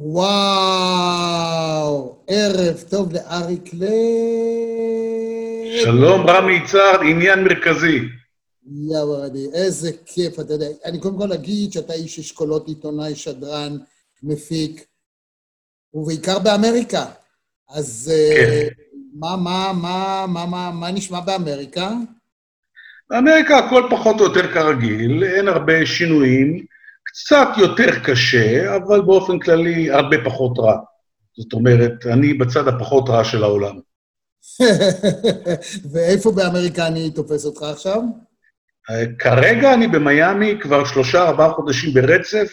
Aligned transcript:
וואו, 0.00 1.88
ערב 2.26 2.84
טוב 2.90 3.12
לאריק 3.12 3.74
לב. 3.74 3.88
שלום, 5.82 6.26
רמי 6.26 6.52
יצהר, 6.52 7.00
עניין 7.00 7.44
מרכזי. 7.44 8.00
יא 8.90 8.98
ורדי, 8.98 9.46
איזה 9.54 9.90
כיף, 10.06 10.40
אתה 10.40 10.52
יודע. 10.54 10.66
אני 10.84 11.00
קודם 11.00 11.18
כל 11.18 11.32
אגיד 11.32 11.72
שאתה 11.72 11.92
איש 11.92 12.18
אשכולות 12.18 12.68
עיתונאי, 12.68 13.14
שדרן, 13.14 13.76
מפיק, 14.22 14.84
ובעיקר 15.94 16.38
באמריקה. 16.38 17.04
אז 17.68 18.12
כן. 18.36 18.68
מה, 19.14 19.36
מה, 19.36 19.72
מה, 19.82 20.26
מה, 20.28 20.46
מה, 20.46 20.70
מה 20.70 20.90
נשמע 20.90 21.20
באמריקה? 21.20 21.90
באמריקה 23.10 23.58
הכל 23.58 23.82
פחות 23.90 24.20
או 24.20 24.24
יותר 24.24 24.54
כרגיל, 24.54 25.24
אין 25.24 25.48
הרבה 25.48 25.86
שינויים, 25.86 26.64
קצת 27.08 27.48
יותר 27.58 27.98
קשה, 28.04 28.76
אבל 28.76 29.00
באופן 29.00 29.38
כללי 29.38 29.90
הרבה 29.90 30.16
פחות 30.24 30.58
רע. 30.58 30.76
זאת 31.38 31.52
אומרת, 31.52 32.06
אני 32.06 32.34
בצד 32.34 32.68
הפחות 32.68 33.08
רע 33.08 33.24
של 33.24 33.44
העולם. 33.44 33.78
ואיפה 35.92 36.32
באמריקה 36.32 36.86
אני 36.86 37.10
תופס 37.10 37.44
אותך 37.44 37.62
עכשיו? 37.62 38.00
כרגע 39.18 39.74
אני 39.74 39.86
במיאמי 39.86 40.58
כבר 40.60 40.84
שלושה, 40.84 41.28
ארבעה 41.28 41.50
חודשים 41.50 41.94
ברצף. 41.94 42.48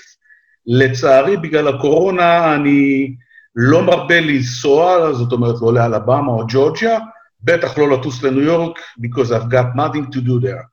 לצערי, 0.67 1.37
בגלל 1.37 1.67
הקורונה, 1.67 2.55
אני 2.55 3.15
לא 3.55 3.83
מרבה 3.83 4.21
לנסוע, 4.21 5.13
זאת 5.13 5.31
אומרת, 5.31 5.55
לא 5.61 5.73
לאלבמה 5.73 6.31
או 6.31 6.43
ג'ורג'יה, 6.47 6.99
בטח 7.41 7.77
לא 7.77 7.89
לטוס 7.89 8.23
לניו 8.23 8.41
יורק, 8.41 8.79
because 8.99 9.29
I've 9.29 9.51
got 9.51 9.75
nothing 9.75 10.15
to 10.15 10.21
do 10.21 10.39
there. 10.45 10.65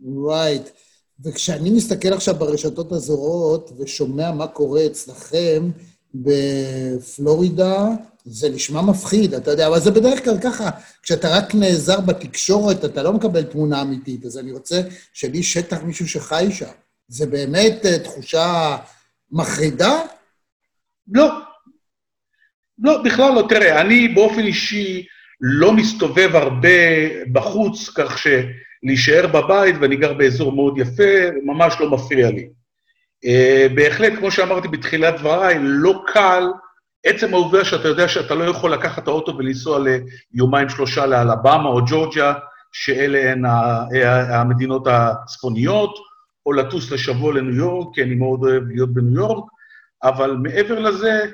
Right. 0.00 0.85
וכשאני 1.24 1.70
מסתכל 1.70 2.12
עכשיו 2.12 2.34
ברשתות 2.34 2.92
הזרות 2.92 3.72
ושומע 3.78 4.32
מה 4.32 4.46
קורה 4.46 4.86
אצלכם 4.86 5.70
בפלורידה, 6.14 7.88
זה 8.24 8.48
נשמע 8.48 8.82
מפחיד, 8.82 9.34
אתה 9.34 9.50
יודע, 9.50 9.66
אבל 9.66 9.80
זה 9.80 9.90
בדרך 9.90 10.24
כלל 10.24 10.38
ככה, 10.42 10.70
כשאתה 11.02 11.38
רק 11.38 11.54
נעזר 11.54 12.00
בתקשורת, 12.00 12.84
אתה 12.84 13.02
לא 13.02 13.12
מקבל 13.12 13.42
תמונה 13.42 13.82
אמיתית, 13.82 14.24
אז 14.24 14.38
אני 14.38 14.52
רוצה 14.52 14.80
שלי 15.12 15.42
שטח 15.42 15.82
מישהו 15.82 16.08
שחי 16.08 16.46
שם. 16.50 16.70
זה 17.08 17.26
באמת 17.26 17.84
uh, 17.84 18.04
תחושה 18.04 18.76
מחרידה? 19.30 20.00
לא. 21.12 21.30
לא, 22.78 23.02
בכלל 23.02 23.34
לא. 23.34 23.46
תראה, 23.48 23.80
אני 23.80 24.08
באופן 24.08 24.40
אישי 24.40 25.06
לא 25.40 25.72
מסתובב 25.72 26.30
הרבה 26.36 26.68
בחוץ, 27.32 27.90
כך 27.94 28.18
שלהישאר 28.84 29.26
בבית, 29.26 29.76
ואני 29.80 29.96
גר 29.96 30.12
באזור 30.12 30.52
מאוד 30.52 30.78
יפה, 30.78 31.30
ממש 31.44 31.76
לא 31.80 31.90
מפריע 31.90 32.30
לי. 32.30 32.48
Uh, 33.24 33.74
בהחלט, 33.74 34.12
כמו 34.18 34.30
שאמרתי 34.30 34.68
בתחילת 34.68 35.20
דבריי, 35.20 35.58
לא 35.60 36.02
קל 36.06 36.44
עצם 37.06 37.34
העובדה 37.34 37.64
שאתה 37.64 37.88
יודע 37.88 38.08
שאתה 38.08 38.34
לא 38.34 38.44
יכול 38.44 38.72
לקחת 38.72 39.02
את 39.02 39.08
האוטו 39.08 39.36
ולנסוע 39.38 39.78
ליומיים-שלושה 40.34 41.06
לאלבמה 41.06 41.68
או 41.68 41.80
ג'ורג'יה, 41.86 42.34
שאלה 42.72 43.32
הן 43.32 43.44
המדינות 44.30 44.86
הצפוניות, 44.86 45.98
או 46.46 46.52
לטוס 46.52 46.90
לשבוע 46.90 47.34
לניו 47.34 47.54
יורק, 47.54 47.94
כי 47.94 48.02
אני 48.02 48.14
מאוד 48.14 48.40
אוהב 48.42 48.62
להיות 48.66 48.94
בניו 48.94 49.14
יורק, 49.14 49.44
אבל 50.02 50.30
מעבר 50.30 50.78
לזה, 50.78 51.24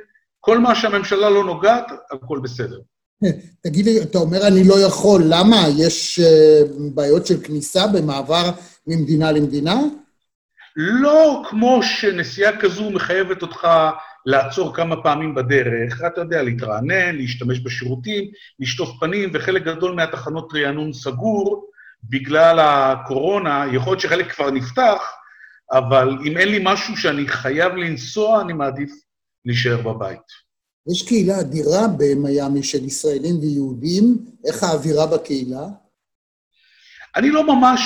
כל 0.40 0.58
מה 0.58 0.74
שהממשלה 0.74 1.30
לא 1.30 1.44
נוגעת, 1.44 1.92
הכל 2.10 2.40
בסדר. 2.42 2.78
תגיד 3.62 3.86
לי, 3.86 4.02
אתה 4.02 4.18
אומר 4.18 4.46
אני 4.46 4.64
לא 4.68 4.74
יכול, 4.86 5.22
למה? 5.28 5.64
יש 5.78 6.20
uh, 6.20 6.68
בעיות 6.94 7.26
של 7.26 7.42
כניסה 7.44 7.86
במעבר 7.86 8.50
ממדינה 8.86 9.32
למדינה? 9.32 9.80
לא 10.76 11.42
כמו 11.50 11.80
שנסיעה 11.82 12.60
כזו 12.60 12.90
מחייבת 12.90 13.42
אותך 13.42 13.68
לעצור 14.26 14.74
כמה 14.74 15.02
פעמים 15.02 15.34
בדרך, 15.34 16.02
אתה 16.06 16.20
יודע, 16.20 16.42
להתרענן, 16.42 17.16
להשתמש 17.16 17.60
בשירותים, 17.60 18.24
לשטוף 18.60 18.90
פנים, 19.00 19.30
וחלק 19.34 19.62
גדול 19.62 19.94
מהתחנות 19.94 20.52
רענון 20.54 20.92
סגור 20.92 21.70
בגלל 22.04 22.58
הקורונה, 22.60 23.64
יכול 23.72 23.92
להיות 23.92 24.00
שחלק 24.00 24.32
כבר 24.32 24.50
נפתח, 24.50 25.12
אבל 25.72 26.18
אם 26.24 26.36
אין 26.36 26.48
לי 26.48 26.60
משהו 26.62 26.96
שאני 26.96 27.28
חייב 27.28 27.74
לנסוע, 27.74 28.40
אני 28.40 28.52
מעדיף 28.52 28.90
להישאר 29.44 29.82
בבית. 29.82 30.51
יש 30.90 31.08
קהילה 31.08 31.40
אדירה 31.40 31.88
במיאמי 31.98 32.62
של 32.62 32.84
ישראלים 32.84 33.40
ויהודים, 33.40 34.18
איך 34.46 34.62
האווירה 34.62 35.06
בקהילה? 35.06 35.66
אני 37.16 37.30
לא 37.30 37.46
ממש, 37.46 37.80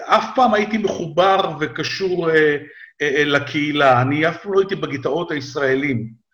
אף 0.00 0.24
פעם 0.34 0.54
הייתי 0.54 0.78
מחובר 0.78 1.56
וקשור 1.60 2.30
אה, 2.30 2.56
אה, 3.02 3.24
לקהילה. 3.24 4.02
אני 4.02 4.28
אף 4.28 4.42
פעם 4.42 4.52
לא 4.52 4.60
הייתי 4.60 4.76
בגטאות 4.76 5.30
הישראלים. 5.30 6.24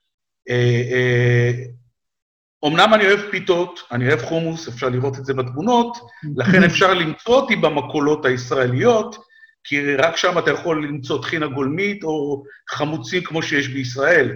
אמנם 2.66 2.94
אני 2.94 3.06
אוהב 3.06 3.20
פיתות, 3.30 3.80
אני 3.92 4.08
אוהב 4.08 4.20
חומוס, 4.20 4.68
אפשר 4.68 4.88
לראות 4.88 5.18
את 5.18 5.24
זה 5.24 5.34
בתמונות, 5.34 5.96
לכן 6.36 6.64
אפשר 6.70 6.94
למצוא 6.94 7.34
אותי 7.34 7.56
במקולות 7.56 8.24
הישראליות, 8.24 9.16
כי 9.64 9.94
רק 9.96 10.16
שם 10.16 10.38
אתה 10.38 10.50
יכול 10.50 10.86
למצוא 10.86 11.22
טחינה 11.22 11.46
גולמית 11.46 12.04
או 12.04 12.42
חמוצים 12.70 13.22
כמו 13.24 13.42
שיש 13.42 13.68
בישראל. 13.68 14.32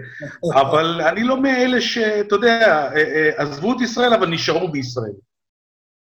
אבל 0.55 1.01
אני 1.01 1.23
לא 1.25 1.43
מאלה 1.43 1.81
שאתה 1.81 2.35
יודע, 2.35 2.91
עזבו 3.37 3.73
את 3.73 3.81
ישראל, 3.81 4.15
אבל 4.15 4.29
נשארו 4.29 4.69
בישראל. 4.69 5.13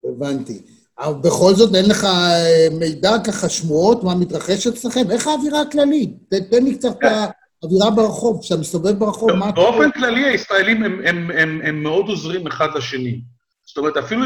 הבנתי. 0.04 0.62
אבל 0.98 1.14
בכל 1.20 1.54
זאת 1.54 1.74
אין 1.74 1.90
לך 1.90 2.04
אה, 2.04 2.66
מידע 2.78 3.12
ככה, 3.26 3.48
שמועות, 3.48 4.04
מה 4.04 4.14
מתרחש 4.14 4.66
אצלכם? 4.66 5.10
איך 5.10 5.26
האווירה 5.26 5.60
הכללית? 5.60 6.10
תן 6.50 6.64
לי 6.64 6.74
קצת 6.74 6.98
את 6.98 7.04
האווירה 7.62 7.90
ברחוב, 7.90 8.40
כשאתה 8.42 8.60
מסתובב 8.60 8.98
ברחוב, 8.98 9.32
מה... 9.32 9.52
באופן 9.52 9.90
כללי, 9.90 10.24
הישראלים 10.24 10.82
הם, 10.82 11.00
הם, 11.04 11.30
הם, 11.30 11.60
הם 11.64 11.82
מאוד 11.82 12.08
עוזרים 12.08 12.46
אחד 12.46 12.68
לשני. 12.76 13.20
זאת 13.66 13.78
אומרת, 13.78 13.96
אפילו 13.96 14.22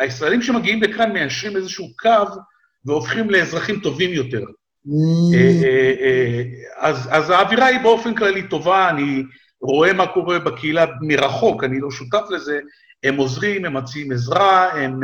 הישראלים 0.00 0.42
שמגיעים 0.42 0.82
לכאן 0.82 1.12
מיישרים 1.12 1.56
איזשהו 1.56 1.86
קו 1.98 2.08
והופכים 2.84 3.30
לאזרחים 3.30 3.80
טובים 3.80 4.10
יותר. 4.12 4.42
Mm. 4.86 5.34
אה, 5.34 5.94
אה, 6.00 6.42
אז, 6.76 7.08
אז 7.10 7.30
האווירה 7.30 7.66
היא 7.66 7.80
באופן 7.80 8.14
כללי 8.14 8.48
טובה, 8.48 8.88
אני 8.88 9.22
רואה 9.60 9.92
מה 9.92 10.06
קורה 10.06 10.38
בקהילה 10.38 10.86
מרחוק, 11.00 11.64
אני 11.64 11.80
לא 11.80 11.90
שותף 11.90 12.22
לזה, 12.30 12.60
הם 13.02 13.16
עוזרים, 13.16 13.64
הם 13.64 13.76
מציעים 13.76 14.12
עזרה, 14.12 14.72
הם... 14.72 15.00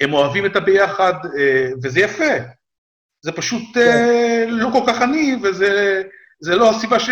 הם 0.00 0.12
אוהבים 0.12 0.46
את 0.46 0.56
הביחד, 0.56 1.14
אה, 1.38 1.70
וזה 1.82 2.00
יפה. 2.00 2.34
זה 3.22 3.32
פשוט 3.32 3.62
כן. 3.74 3.80
אה, 3.80 4.44
לא 4.48 4.68
כל 4.72 4.82
כך 4.86 5.02
עני, 5.02 5.36
וזה 5.42 6.54
לא 6.56 6.70
הסיבה 6.70 7.00
ש, 7.00 7.10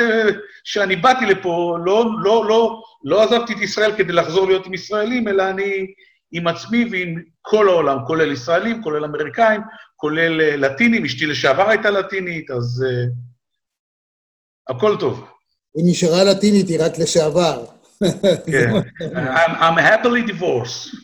שאני 0.65 0.97
באתי 0.97 1.27
לפה, 1.27 1.79
לא, 1.85 2.07
לא, 2.23 2.45
לא, 2.49 2.83
לא 3.05 3.23
עזבתי 3.23 3.53
את 3.53 3.61
ישראל 3.61 3.97
כדי 3.97 4.13
לחזור 4.13 4.47
להיות 4.47 4.67
עם 4.67 4.75
ישראלים, 4.75 5.29
אלא 5.29 5.51
אני 5.51 5.87
עם 6.33 6.47
עצמי 6.47 6.89
ועם 6.91 7.23
כל 7.41 7.69
העולם, 7.69 7.99
כולל 8.07 8.33
ישראלים, 8.33 8.83
כולל 8.83 9.05
אמריקאים, 9.05 9.61
כולל 9.97 10.41
אה, 10.41 10.57
לטינים, 10.57 11.05
אשתי 11.05 11.27
לשעבר 11.27 11.69
הייתה 11.69 11.91
לטינית, 11.91 12.51
אז 12.51 12.85
uh, 12.87 14.75
הכל 14.75 14.97
טוב. 15.01 15.25
היא 15.75 15.85
נשארה 15.91 16.25
לטינית, 16.25 16.69
היא 16.69 16.81
רק 16.81 16.99
לשעבר. 16.99 17.65
כן. 18.47 18.71
I'm 19.61 19.79
happily 19.79 20.31
divorced. 20.31 20.95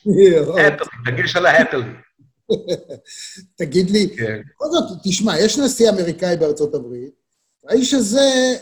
happily, 0.56 1.10
דגש 1.10 1.36
על 1.36 1.46
ה-happily. 1.46 2.04
תגיד 3.58 3.90
לי, 3.90 4.16
כן. 4.16 4.40
בכל 4.54 4.64
זאת, 4.70 4.98
תשמע, 5.04 5.38
יש 5.38 5.58
נשיא 5.58 5.90
אמריקאי 5.90 6.36
בארצות 6.36 6.74
הברית, 6.74 7.14
האיש 7.68 7.94
הזה, 7.94 8.56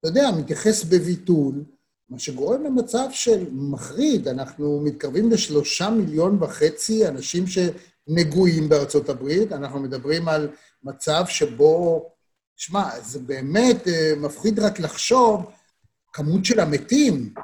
אתה 0.00 0.08
יודע, 0.08 0.30
מתייחס 0.38 0.84
בביטול, 0.84 1.64
מה 2.10 2.18
שגורם 2.18 2.64
למצב 2.64 3.08
של 3.10 3.46
מחריד. 3.52 4.28
אנחנו 4.28 4.80
מתקרבים 4.84 5.30
לשלושה 5.30 5.90
מיליון 5.90 6.42
וחצי 6.42 7.08
אנשים 7.08 7.44
שנגועים 7.46 8.68
בארצות 8.68 9.08
הברית, 9.08 9.52
אנחנו 9.52 9.80
מדברים 9.80 10.28
על 10.28 10.48
מצב 10.82 11.24
שבו, 11.28 12.08
שמע, 12.56 13.00
זה 13.00 13.18
באמת 13.18 13.88
אה, 13.88 14.12
מפחיד 14.16 14.58
רק 14.58 14.80
לחשוב, 14.80 15.50
כמות 16.12 16.44
של 16.44 16.60
המתים, 16.60 17.34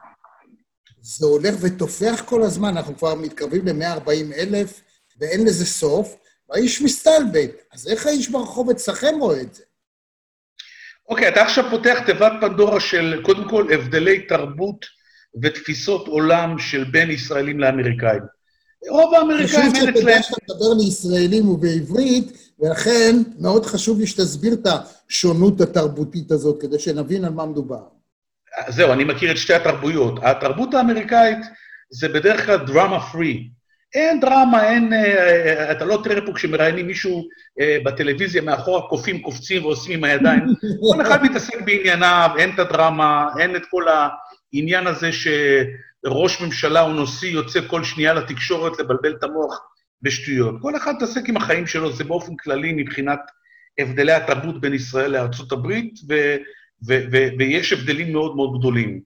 זה 1.00 1.26
הולך 1.26 1.54
ותופח 1.60 2.22
כל 2.26 2.42
הזמן, 2.42 2.68
אנחנו 2.68 2.96
כבר 2.96 3.14
מתקרבים 3.14 3.66
ל-140 3.66 4.34
אלף, 4.34 4.80
ואין 5.20 5.46
לזה 5.46 5.66
סוף, 5.66 6.16
והאיש 6.48 6.82
מסתלבט. 6.82 7.50
אז 7.72 7.88
איך 7.88 8.06
האיש 8.06 8.28
ברחוב 8.28 8.70
אצלכם 8.70 9.14
רואה 9.20 9.40
את 9.40 9.54
זה? 9.54 9.62
אוקיי, 11.08 11.28
אתה 11.28 11.42
עכשיו 11.42 11.64
פותח 11.70 11.98
תיבת 12.06 12.32
פנדורה 12.40 12.80
של, 12.80 13.20
קודם 13.22 13.48
כל, 13.48 13.72
הבדלי 13.72 14.20
תרבות 14.20 14.86
ותפיסות 15.42 16.08
עולם 16.08 16.58
של 16.58 16.84
בין 16.84 17.10
ישראלים 17.10 17.60
לאמריקאים. 17.60 18.22
רוב 18.90 19.14
האמריקאים 19.14 19.74
אין 19.74 19.88
אצלם... 19.88 19.92
חשוב 19.92 20.00
שתדע 20.00 20.22
שאתה 20.22 20.36
מדבר 20.54 20.84
לישראלים 20.84 21.48
ובעברית, 21.48 22.52
ולכן 22.60 23.16
מאוד 23.38 23.66
חשוב 23.66 24.00
לי 24.00 24.06
שתסביר 24.06 24.52
את 24.52 24.66
השונות 24.66 25.60
התרבותית 25.60 26.30
הזאת, 26.30 26.60
כדי 26.60 26.78
שנבין 26.78 27.24
על 27.24 27.32
מה 27.32 27.46
מדובר. 27.46 27.82
זהו, 28.68 28.92
אני 28.92 29.04
מכיר 29.04 29.30
את 29.30 29.36
שתי 29.36 29.54
התרבויות. 29.54 30.18
התרבות 30.22 30.74
האמריקאית 30.74 31.38
זה 31.90 32.08
בדרך 32.08 32.46
כלל 32.46 32.56
דרמה 32.66 33.00
פרי. 33.00 33.48
אין 33.96 34.20
דרמה, 34.20 34.68
אין... 34.68 34.92
אה, 34.92 35.72
אתה 35.72 35.84
לא 35.84 36.00
תראה 36.04 36.26
פה 36.26 36.32
כשמראיינים 36.34 36.86
מישהו 36.86 37.28
אה, 37.60 37.78
בטלוויזיה 37.84 38.42
מאחורה, 38.42 38.88
קופים, 38.88 39.22
קופצים 39.22 39.64
ועושים 39.64 39.92
עם 39.98 40.04
הידיים. 40.04 40.40
כל 40.92 41.02
אחד 41.02 41.22
מתעסק 41.22 41.60
בענייניו, 41.64 42.30
אין 42.38 42.50
את 42.54 42.58
הדרמה, 42.58 43.28
אין 43.38 43.56
את 43.56 43.62
כל 43.70 43.84
העניין 43.88 44.86
הזה 44.86 45.10
שראש 45.12 46.40
ממשלה 46.40 46.80
או 46.82 47.02
נשיא 47.02 47.28
יוצא 47.30 47.60
כל 47.66 47.84
שנייה 47.84 48.14
לתקשורת 48.14 48.78
לבלבל 48.78 49.14
את 49.18 49.24
המוח 49.24 49.60
בשטויות. 50.02 50.54
כל 50.62 50.76
אחד 50.76 50.94
מתעסק 50.96 51.28
עם 51.28 51.36
החיים 51.36 51.66
שלו, 51.66 51.92
זה 51.92 52.04
באופן 52.04 52.36
כללי 52.36 52.72
מבחינת 52.72 53.20
הבדלי 53.78 54.12
התרבות 54.12 54.60
בין 54.60 54.74
ישראל 54.74 55.10
לארצות 55.10 55.52
הברית, 55.52 55.94
ו, 56.08 56.14
ו, 56.88 56.98
ו, 57.12 57.16
ויש 57.38 57.72
הבדלים 57.72 58.12
מאוד 58.12 58.36
מאוד 58.36 58.58
גדולים. 58.58 59.00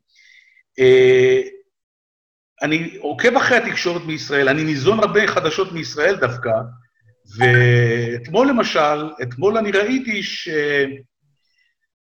אני 2.63 2.97
עוקב 3.01 3.37
אחרי 3.37 3.57
התקשורת 3.57 4.03
מישראל, 4.05 4.49
אני 4.49 4.65
ניזון 4.65 5.01
הרבה 5.01 5.27
חדשות 5.27 5.73
מישראל 5.73 6.17
דווקא, 6.17 6.51
ואתמול 7.39 8.49
למשל, 8.49 9.11
אתמול 9.23 9.59
אני 9.59 9.71
ראיתי 9.71 10.23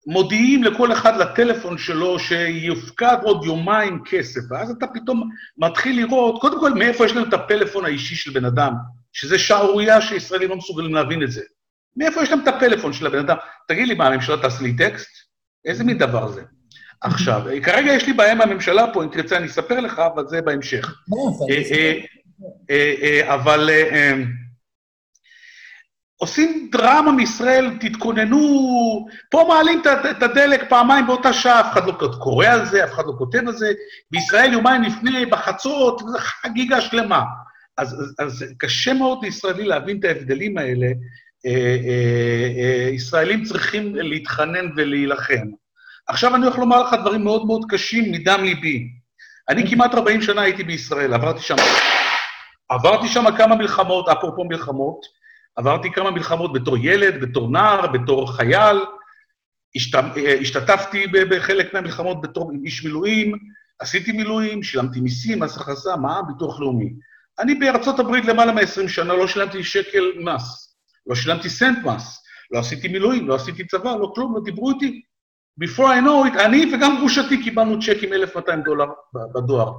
שמודיעים 0.08 0.64
לכל 0.64 0.92
אחד 0.92 1.18
לטלפון 1.18 1.78
שלו 1.78 2.20
שיופקד 2.20 3.18
עוד 3.24 3.46
יומיים 3.46 4.04
כסף, 4.06 4.42
ואז 4.50 4.72
אתה 4.72 4.88
פתאום 4.88 5.30
מתחיל 5.58 5.98
לראות, 6.02 6.42
קודם 6.42 6.60
כל, 6.60 6.74
מאיפה 6.74 7.06
יש 7.06 7.12
לנו 7.12 7.28
את 7.28 7.34
הפלאפון 7.34 7.86
האישי 7.86 8.16
של 8.16 8.32
בן 8.32 8.46
אדם, 8.46 8.74
שזה 9.14 9.40
שערורייה 9.40 10.02
שישראלים 10.02 10.50
לא 10.50 10.56
מסוגלים 10.56 10.94
להבין 10.94 11.24
את 11.24 11.32
זה. 11.32 11.42
מאיפה 11.98 12.24
יש 12.24 12.30
להם 12.30 12.40
את 12.44 12.48
הפלאפון 12.48 12.94
של 12.94 13.08
הבן 13.08 13.20
אדם? 13.20 13.38
תגיד 13.68 13.88
לי, 13.88 13.94
מה, 13.94 14.08
הממשלה 14.08 14.42
תעשה 14.42 14.64
לי 14.64 14.78
טקסט? 14.78 15.10
איזה 15.66 15.84
מין 15.84 15.98
דבר 15.98 16.32
זה? 16.32 16.42
עכשיו, 17.02 17.42
כרגע 17.64 17.94
יש 17.94 18.08
לי 18.08 18.14
בעיה 18.14 18.32
עם 18.32 18.42
הממשלה 18.42 18.94
פה, 18.94 19.04
אם 19.04 19.10
תרצה 19.10 19.38
אני 19.38 19.46
אספר 19.46 19.80
לך, 19.80 20.00
אבל 20.00 20.28
זה 20.28 20.42
בהמשך. 20.42 20.96
אה, 21.52 22.00
אה, 22.70 22.94
אה, 23.02 23.34
אבל 23.34 23.70
עושים 26.18 26.70
דרמה 26.72 27.12
מישראל, 27.12 27.78
תתכוננו, 27.80 29.08
פה 29.32 29.46
מעלים 29.48 29.82
את 30.12 30.24
הדלק 30.24 30.70
פעמיים 30.70 31.08
באותה 31.08 31.34
שעה, 31.34 31.62
אף 31.62 31.74
אחד 31.74 31.88
לא 31.88 31.94
קורא 32.20 32.48
על 32.48 32.66
זה, 32.66 32.84
אף 32.84 32.92
אחד 32.92 33.04
לא 33.06 33.14
כותב 33.18 33.48
על 33.48 33.54
זה, 33.54 33.72
בישראל 34.12 34.54
יומיים 34.54 34.84
לפני, 34.84 35.26
בחצות, 35.26 36.02
חגיגה 36.18 36.82
שלמה. 36.82 37.24
אז, 37.78 37.94
אז, 37.94 38.16
אז 38.20 38.46
קשה 38.58 38.94
מאוד 38.94 39.24
לישראלי 39.24 39.66
להבין 39.66 40.00
את 40.00 40.06
ההבדלים 40.06 40.58
האלה. 40.58 40.88
ישראלים 42.92 43.44
צריכים 43.44 43.96
להתחנן 43.96 44.70
ולהילחם. 44.76 45.48
עכשיו 46.08 46.36
אני 46.36 46.46
הולך 46.46 46.58
לומר 46.58 46.84
לך 46.84 46.94
דברים 47.02 47.24
מאוד 47.24 47.46
מאוד 47.46 47.62
קשים 47.70 48.12
מדם 48.12 48.44
ליבי. 48.44 48.90
אני 49.50 49.70
כמעט 49.70 49.94
40 49.94 50.22
שנה 50.22 50.42
הייתי 50.42 50.64
בישראל, 50.64 51.14
עברתי 51.14 51.42
שם... 51.42 51.56
עברתי 52.70 53.08
שם 53.08 53.26
כמה 53.38 53.56
מלחמות, 53.56 54.10
אפרופו 54.10 54.44
מלחמות, 54.44 55.06
עברתי 55.56 55.92
כמה 55.92 56.12
מלחמות 56.12 56.54
בתור 56.54 56.78
ילד, 56.78 57.22
בתור 57.22 57.50
נער, 57.50 57.88
בתור 57.88 58.36
חייל, 58.36 58.78
השת... 59.76 60.00
השתתפתי 60.42 61.08
בחלק 61.08 61.74
מהמלחמות 61.74 62.22
בתור 62.22 62.52
איש 62.66 62.86
מילואים, 62.86 63.36
עשיתי 63.80 64.12
מילואים, 64.12 64.64
שילמתי 64.64 65.00
מיסים, 65.00 65.40
מס 65.40 65.58
הכנסה, 65.58 65.96
מע"מ, 65.96 66.28
ביטוח 66.28 66.60
לאומי. 66.60 66.94
אני 67.40 67.56
בארצות 67.56 68.00
הברית 68.00 68.26
למעלה 68.26 68.52
מ-20 68.52 68.88
שנה 68.88 69.14
לא 69.14 69.28
שילמתי 69.28 69.64
שקל 69.64 70.04
מס, 70.20 70.76
לא 71.08 71.16
שילמתי 71.16 71.50
סנט 71.50 71.78
מס, 71.86 72.24
לא 72.52 72.60
עשיתי 72.60 72.88
מילואים, 72.88 73.28
לא 73.28 73.36
עשיתי 73.36 73.68
צבא, 73.68 73.96
לא 73.96 74.12
כלום, 74.16 74.36
לא 74.36 74.42
דיברו 74.44 74.70
איתי. 74.70 75.02
Before 75.64 75.88
I 75.88 76.02
know 76.02 76.26
it, 76.28 76.40
אני 76.46 76.74
וגם 76.74 76.98
גרושתי 76.98 77.44
קיבלנו 77.44 77.80
צ'קים 77.80 78.14
1,200 78.14 78.62
דולר 78.62 78.86
בדואר. 79.36 79.72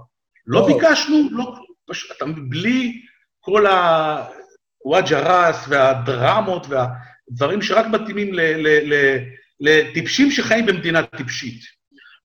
לא 0.47 0.67
ביקשנו, 0.67 1.29
לא, 1.31 1.55
פשוט, 1.87 2.17
אתה 2.17 2.25
בלי 2.49 3.03
כל 3.41 3.67
ה 4.85 4.94
vouchers 4.94 5.65
והדרמות 5.69 6.67
והדברים 6.69 7.63
שרק 7.63 7.87
מתאימים 7.87 8.31
לטיפשים 9.61 10.31
שחיים 10.31 10.67
במדינה 10.67 11.03
טיפשית. 11.03 11.61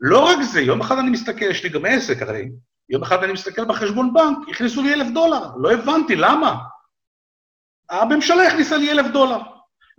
לא 0.02 0.26
רק 0.26 0.42
זה, 0.42 0.62
יום 0.62 0.82
אחד 0.82 0.98
אני 0.98 1.10
מסתכל, 1.10 1.46
יש 1.46 1.64
לי 1.64 1.70
גם 1.70 1.86
עסק 1.86 2.22
הרי, 2.22 2.50
יום 2.90 3.04
אחד 3.04 3.24
אני 3.24 3.34
מסתכל 3.34 3.66
בחשבון 3.66 4.14
בנק, 4.14 4.38
הכניסו 4.50 4.82
לי 4.82 4.94
אלף 4.94 5.08
דולר, 5.14 5.46
לא 5.62 5.72
הבנתי, 5.72 6.16
למה? 6.16 6.56
הממשלה 7.90 8.48
הכניסה 8.48 8.78
לי 8.78 8.92
אלף 8.92 9.06
דולר. 9.12 9.40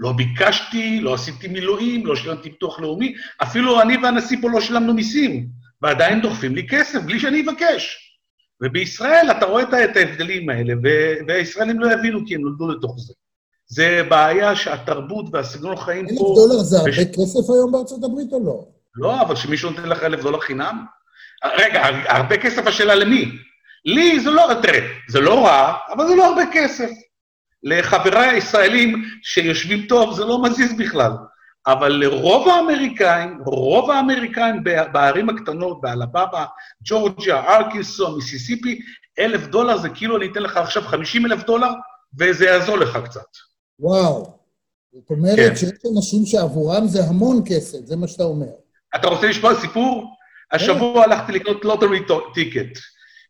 לא 0.03 0.13
ביקשתי, 0.13 1.01
לא 1.01 1.15
עשיתי 1.15 1.49
מילואים, 1.49 2.07
לא 2.07 2.17
שילמתי 2.17 2.51
ביטוח 2.51 2.81
לאומי, 2.81 3.15
אפילו 3.43 3.81
אני 3.81 3.97
והנשיא 3.97 4.37
פה 4.41 4.51
לא 4.51 4.61
שילמנו 4.61 4.95
מיסים, 4.95 5.47
ועדיין 5.83 6.21
דוחפים 6.21 6.55
לי 6.55 6.67
כסף 6.69 7.03
בלי 7.03 7.21
שאני 7.21 7.43
אבקש. 7.43 7.99
ובישראל 8.63 9.31
אתה 9.31 9.47
רואה 9.47 9.63
את 9.85 9.97
ההבדלים 9.97 10.51
האלה, 10.51 10.75
והישראלים 11.29 11.81
לא 11.81 11.93
יבינו 11.93 12.27
כי 12.27 12.35
הם 12.35 12.41
נולדו 12.41 12.69
לתוך 12.69 12.97
זה. 12.99 13.13
זה 13.67 14.03
בעיה 14.09 14.57
שהתרבות 14.57 15.27
והסגנון 15.33 15.77
חיים 15.77 16.07
פה... 16.07 16.13
אלף 16.13 16.19
דולר 16.19 16.63
זה 16.63 16.79
הרבה 16.79 16.91
וש... 16.91 16.99
כסף 16.99 17.51
היום 17.55 17.73
בארצות 17.73 18.05
הברית 18.05 18.33
או 18.33 18.45
לא? 18.45 18.65
לא, 18.95 19.21
אבל 19.23 19.37
שמישהו 19.37 19.71
נותן 19.71 19.89
לך 19.89 20.03
אלף 20.03 20.23
דולר 20.23 20.41
חינם? 20.41 20.85
רגע, 21.59 21.83
הרבה 22.09 22.37
כסף 22.37 22.67
השאלה 22.67 22.95
למי? 22.95 23.25
לי 23.85 24.21
זה 24.21 24.31
לא, 24.31 24.49
תראה, 24.63 24.81
זה 25.09 25.21
לא 25.21 25.47
רע, 25.47 25.75
אבל 25.93 26.09
זה 26.09 26.15
לא 26.15 26.27
הרבה 26.27 26.43
כסף. 26.53 26.91
לחבריי 27.63 28.29
הישראלים 28.29 29.05
שיושבים 29.23 29.87
טוב, 29.87 30.17
זה 30.17 30.25
לא 30.25 30.43
מזיז 30.43 30.73
בכלל. 30.79 31.13
אבל 31.67 31.93
לרוב 31.93 32.49
האמריקאים, 32.49 33.39
רוב 33.47 33.91
האמריקאים 33.91 34.65
בערים 34.93 35.29
הקטנות, 35.29 35.81
באלבמה, 35.81 36.45
ג'ורג'יה, 36.85 37.41
ארקינסו, 37.41 38.17
מיסיסיפי, 38.17 38.81
אלף 39.19 39.47
דולר 39.47 39.79
זה 39.79 39.89
כאילו 39.89 40.17
אני 40.17 40.27
אתן 40.27 40.43
לך 40.43 40.57
עכשיו 40.57 40.83
50 40.83 41.27
אלף 41.27 41.45
דולר, 41.45 41.71
וזה 42.19 42.45
יעזור 42.45 42.77
לך 42.77 42.99
קצת. 43.05 43.27
וואו. 43.81 44.39
זאת 44.93 45.11
אומרת 45.11 45.37
כן. 45.37 45.57
שיש 45.57 45.71
אנשים 45.97 46.27
שעבורם 46.27 46.87
זה 46.87 47.05
המון 47.05 47.43
כסף, 47.47 47.79
זה 47.85 47.97
מה 47.97 48.09
שאתה 48.09 48.25
אומר. 48.25 48.47
אתה 48.97 49.09
רוצה 49.09 49.27
לשמוע 49.27 49.61
סיפור? 49.61 50.17
השבוע 50.53 51.05
כן. 51.05 51.13
הלכתי 51.13 51.33
לקנות 51.33 51.65
lottery 51.65 52.01
ticket. 52.35 52.79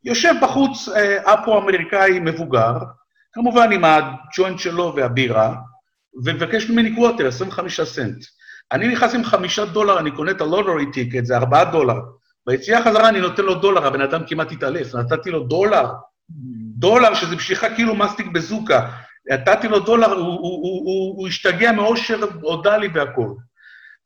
יושב 0.04 0.34
בחוץ 0.42 0.88
אה, 0.88 1.34
אפרו-אמריקאי 1.34 2.20
מבוגר, 2.20 2.72
כמובן 3.32 3.72
עם 3.72 3.84
הג'וינט 3.84 4.58
שלו 4.58 4.92
והבירה, 4.96 5.54
ומבקש 6.24 6.70
ממני 6.70 6.94
quarter, 6.94 7.28
25 7.28 7.80
סנט. 7.80 8.24
אני 8.72 8.88
נכנס 8.88 9.14
עם 9.14 9.24
חמישה 9.24 9.64
דולר, 9.64 9.98
אני 9.98 10.10
קונה 10.10 10.30
את 10.30 10.40
ה 10.40 10.47
lottery 10.47 10.92
ticket, 10.92 11.24
זה 11.24 11.36
ארבעה 11.36 11.64
דולר. 11.64 11.96
ביציאה 12.46 12.84
חזרה 12.84 13.08
אני 13.08 13.20
נותן 13.20 13.42
לו 13.42 13.54
דולר, 13.54 13.86
הבן 13.86 14.00
אדם 14.00 14.22
כמעט 14.26 14.52
התעלף, 14.52 14.94
נתתי 14.94 15.30
לו 15.30 15.42
דולר. 15.42 15.86
דולר, 16.76 17.14
שזה 17.14 17.36
בשבילך 17.36 17.66
כאילו 17.74 17.94
מסטיק 17.94 18.26
בזוקה. 18.26 18.88
נתתי 19.30 19.68
לו 19.68 19.78
דולר, 19.78 20.12
הוא, 20.12 20.26
הוא, 20.26 20.40
הוא, 20.40 20.82
הוא, 20.84 21.18
הוא 21.18 21.28
השתגע 21.28 21.72
מאושר, 21.72 22.20
הודה 22.42 22.76
לי 22.76 22.88
והכול. 22.94 23.34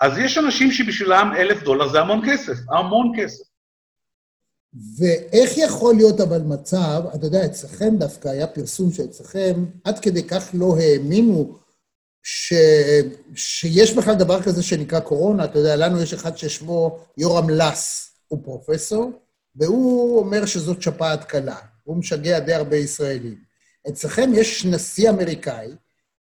אז 0.01 0.19
יש 0.19 0.39
אנשים 0.39 0.73
שבשבילם 0.73 1.33
אלף 1.37 1.63
דולר 1.63 1.89
זה 1.89 2.01
המון 2.01 2.21
כסף, 2.27 2.55
המון 2.71 3.13
כסף. 3.17 3.45
ואיך 4.99 5.59
יכול 5.59 5.95
להיות 5.95 6.21
אבל 6.21 6.43
מצב, 6.43 7.03
אתה 7.15 7.27
יודע, 7.27 7.47
אצלכם 7.47 7.97
דווקא 7.99 8.29
היה 8.29 8.47
פרסום 8.47 8.93
שאצלכם, 8.93 9.65
עד 9.85 9.99
כדי 9.99 10.23
כך 10.23 10.51
לא 10.55 10.77
האמינו 10.77 11.59
ש... 12.23 12.53
שיש 13.35 13.95
בכלל 13.95 14.15
דבר 14.15 14.43
כזה 14.43 14.63
שנקרא 14.63 15.01
קורונה, 15.01 15.45
אתה 15.45 15.59
יודע, 15.59 15.77
לנו 15.77 16.03
יש 16.03 16.13
אחד 16.15 16.37
ששמו 16.37 16.99
יורם 17.19 17.51
לס, 17.51 18.11
הוא 18.29 18.45
פרופסור, 18.45 19.13
והוא 19.57 20.19
אומר 20.19 20.47
שזאת 20.47 20.83
שפעת 20.83 21.25
קלה. 21.25 21.59
הוא 21.85 21.97
משגע 21.97 22.39
די 22.39 22.55
הרבה 22.55 22.77
ישראלים. 22.77 23.39
אצלכם 23.89 24.31
יש 24.35 24.65
נשיא 24.65 25.11
אמריקאי 25.11 25.69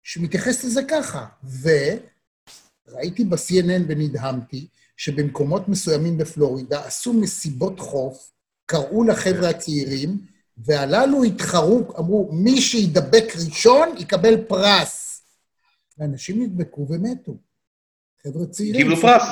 שמתייחס 0.03 0.63
לזה 0.63 0.81
ככה, 0.87 1.25
וראיתי 1.61 3.23
ב-CNN 3.23 3.81
ונדהמתי 3.87 4.67
שבמקומות 4.97 5.67
מסוימים 5.69 6.17
בפלורידה 6.17 6.85
עשו 6.85 7.13
מסיבות 7.13 7.79
חוף 7.79 8.31
קראו 8.65 9.03
לחבר'ה 9.03 9.49
הצעירים, 9.49 10.17
והללו 10.57 11.23
התחרו, 11.23 11.83
אמרו, 11.99 12.29
מי 12.31 12.61
שידבק 12.61 13.25
ראשון 13.45 13.97
יקבל 13.97 14.43
פרס. 14.47 15.21
ואנשים 15.97 16.43
נדבקו 16.43 16.87
ומתו. 16.89 17.37
חבר'ה 18.23 18.45
צעירים. 18.45 18.81
קיבלו 18.81 19.01
פרס. 19.01 19.23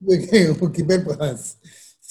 הוא 0.60 0.70
קיבל 0.74 1.04
פרס. 1.04 1.56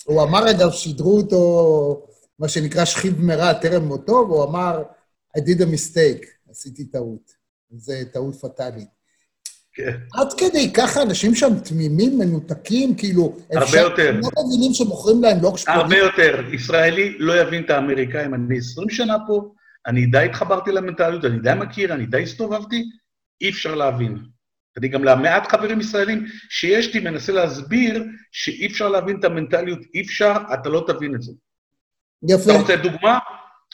הוא 0.06 0.24
אמר, 0.24 0.52
אגב, 0.52 0.72
שידרו 0.72 1.18
אותו, 1.18 2.08
מה 2.40 2.50
שנקרא 2.50 2.86
שכיב 2.86 3.22
מרע 3.22 3.54
טרם 3.54 3.84
מותו, 3.84 4.14
והוא 4.14 4.44
אמר, 4.44 4.84
I 5.38 5.42
did 5.42 5.62
a 5.62 5.66
mistake, 5.66 6.26
עשיתי 6.50 6.86
טעות. 6.86 7.34
זו 7.72 7.94
טעות 8.14 8.36
פטאלית. 8.36 8.99
כן. 9.74 9.98
עד 10.14 10.34
כדי 10.38 10.74
ככה 10.74 11.02
אנשים 11.02 11.36
שם 11.36 11.60
תמימים, 11.60 12.20
מנותקים, 12.20 12.96
כאילו... 12.96 13.38
הרבה 13.56 13.80
יותר. 13.80 14.10
הם 14.10 14.20
לא 14.20 14.44
מבינים 14.48 14.74
שמוכרים 14.74 15.22
להם 15.22 15.38
לא 15.42 15.58
שקולים. 15.58 15.80
הרבה 15.80 15.98
יותר. 15.98 16.44
ישראלי 16.54 17.16
לא 17.20 17.42
יבין 17.42 17.64
את 17.64 17.70
האמריקאים. 17.70 18.34
אני 18.34 18.58
20 18.58 18.90
שנה 18.90 19.18
פה, 19.28 19.52
אני 19.88 20.06
די 20.06 20.18
התחברתי 20.18 20.72
למנטליות, 20.72 21.26
אני 21.26 21.40
די 21.40 21.54
מכיר, 21.58 21.94
אני 21.94 22.06
די 22.06 22.24
הסתובבתי, 22.24 22.84
אי 23.42 23.50
אפשר 23.50 23.76
להבין. 23.76 24.18
אני 24.78 24.88
גם 24.88 25.04
למעט 25.04 25.48
חברים 25.48 25.80
ישראלים 25.80 26.26
שיש 26.50 26.94
לי, 26.94 27.00
מנסה 27.00 27.32
להסביר 27.32 28.04
שאי 28.32 28.68
אפשר 28.68 28.90
להבין 28.90 29.20
את 29.20 29.24
המנטליות, 29.24 29.80
אי 29.94 30.02
אפשר, 30.02 30.34
אתה 30.54 30.70
לא 30.70 30.86
תבין 30.88 31.16
את 31.16 31.22
זה. 31.22 31.32
יפה. 32.30 32.52
אתה 32.52 32.60
רוצה 32.60 32.76
דוגמה? 32.76 33.20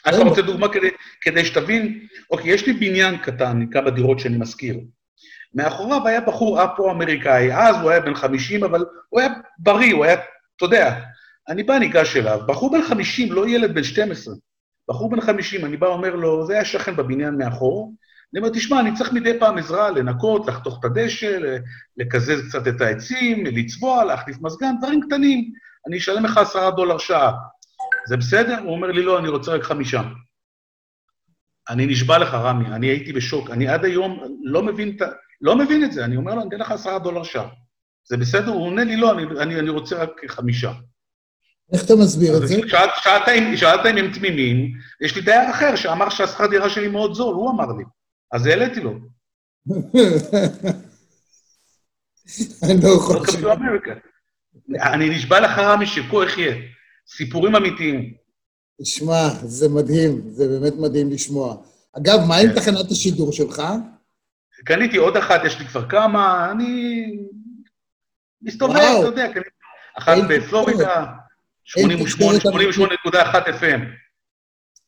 אתה 0.10 0.18
רוצה 0.18 0.42
דוגמה 0.42 0.74
כדי, 0.74 0.90
כדי 1.22 1.46
שתבין? 1.46 2.08
אוקיי, 2.32 2.54
יש 2.54 2.68
לי 2.68 2.74
בניין 2.74 3.18
קטן, 3.18 3.66
כמה 3.72 3.90
דירות 3.90 4.20
שאני 4.20 4.38
משכיר. 4.38 4.76
מאחוריו 5.56 6.08
היה 6.08 6.22
בחור 6.22 6.64
אפרו-אמריקאי, 6.64 7.54
אז 7.54 7.76
הוא 7.82 7.90
היה 7.90 8.00
בן 8.00 8.16
50, 8.16 8.64
אבל 8.64 8.86
הוא 9.10 9.20
היה 9.20 9.30
בריא, 9.58 9.94
הוא 9.94 10.06
היה, 10.06 10.14
אתה 10.56 10.66
יודע, 10.66 11.02
אני 11.50 11.64
בא, 11.64 11.78
ניגש 11.78 12.18
אליו, 12.18 12.40
בחור 12.48 12.72
בן 12.72 12.82
50, 12.82 13.32
לא 13.32 13.50
ילד 13.50 13.76
בן 13.76 13.84
12, 13.84 14.36
בחור 14.90 15.10
בן 15.10 15.22
50, 15.22 15.66
אני 15.66 15.78
בא, 15.78 15.88
אומר 15.88 16.16
לו, 16.16 16.46
זה 16.46 16.54
היה 16.54 16.66
שכן 16.66 16.96
בבניין 16.96 17.38
מאחור, 17.38 17.94
אני 18.34 18.40
אומר, 18.40 18.54
תשמע, 18.54 18.80
אני 18.80 18.94
צריך 18.94 19.14
מדי 19.14 19.40
פעם 19.40 19.58
עזרה 19.58 19.92
לנקות, 19.92 20.48
לחתוך 20.48 20.80
את 20.80 20.86
הדשא, 20.86 21.38
לקזז 21.98 22.50
קצת 22.50 22.68
את 22.68 22.82
העצים, 22.82 23.46
לצבוע, 23.46 24.04
להחליף 24.04 24.38
מזגן, 24.42 24.76
דברים 24.80 25.02
קטנים. 25.02 25.52
אני 25.88 25.98
אשלם 25.98 26.26
לך 26.26 26.38
עשרה 26.38 26.72
דולר 26.72 26.98
שעה. 26.98 27.32
זה 28.08 28.18
בסדר? 28.18 28.60
הוא 28.60 28.72
אומר 28.72 28.92
לי, 28.92 29.04
לא, 29.04 29.20
אני 29.20 29.30
רוצה 29.30 29.52
רק 29.52 29.64
חמישה. 29.64 30.02
אני 31.70 31.86
נשבע 31.86 32.18
לך, 32.18 32.34
רמי, 32.34 32.68
אני 32.68 32.88
הייתי 32.88 33.14
בשוק. 33.14 33.50
אני 33.50 33.68
עד 33.68 33.86
היום 33.86 34.24
לא 34.44 34.64
מבין, 34.64 34.98
לא 35.42 35.58
מבין 35.58 35.84
את 35.84 35.92
זה. 35.92 36.06
אני 36.06 36.16
אומר 36.18 36.36
לו, 36.36 36.42
אני 36.42 36.50
אתן 36.50 36.60
לך 36.60 36.72
עשרה 36.72 37.00
דולר 37.00 37.24
שעה. 37.24 37.50
זה 38.08 38.18
בסדר? 38.18 38.52
הוא 38.52 38.66
עונה 38.66 38.84
לי, 38.84 38.96
לא, 38.96 39.12
אני, 39.12 39.24
אני, 39.40 39.60
אני 39.60 39.70
רוצה 39.70 39.96
רק 40.04 40.12
חמישה. 40.28 40.72
איך 41.74 41.86
אתה 41.86 41.96
מסביר 41.96 42.38
את 42.38 42.48
זה? 42.48 42.56
שאלת, 42.68 42.90
שאלת, 43.04 43.58
שאלת 43.58 43.86
אם 43.86 43.98
הם 43.98 44.14
תמימים, 44.14 44.72
יש 45.02 45.16
לי 45.16 45.22
דייר 45.22 45.52
אחר 45.52 45.76
שאמר 45.76 46.10
שהשכר 46.10 46.48
דירה 46.48 46.70
שלי 46.70 46.88
מאוד 46.88 47.14
זול, 47.14 47.36
הוא 47.36 47.52
אמר 47.52 47.68
לי. 47.78 47.84
אז 48.32 48.46
העליתי 48.46 48.80
לו. 48.80 48.94
אני 52.64 52.82
לא 52.84 52.98
חושב. 53.00 53.48
אני 54.82 55.10
נשבע 55.10 55.40
לך, 55.40 55.58
רמי, 55.58 55.88
שכה 55.88 56.24
יחיה. 56.26 56.56
סיפורים 57.08 57.56
אמיתיים. 57.56 58.14
תשמע, 58.82 59.30
זה 59.44 59.70
מדהים, 59.70 60.22
זה 60.30 60.48
באמת 60.48 60.74
מדהים 60.78 61.12
לשמוע. 61.12 61.56
אגב, 61.98 62.20
מה 62.28 62.38
עם 62.38 62.50
כן. 62.50 62.56
תחנת 62.56 62.92
השידור 62.92 63.32
שלך? 63.32 63.62
קניתי 64.66 64.98
עוד 64.98 65.18
אחת, 65.18 65.42
יש 65.46 65.60
לי 65.60 65.66
כבר 65.66 65.90
כמה, 65.90 66.52
אני 66.52 67.06
מסתובב, 68.42 68.76
אתה 68.76 69.08
יודע, 69.08 69.34
קניתי 69.34 69.50
אחת 69.98 70.18
בפלורידה, 70.30 71.06
88.1 71.68 73.14
FM. 73.62 73.82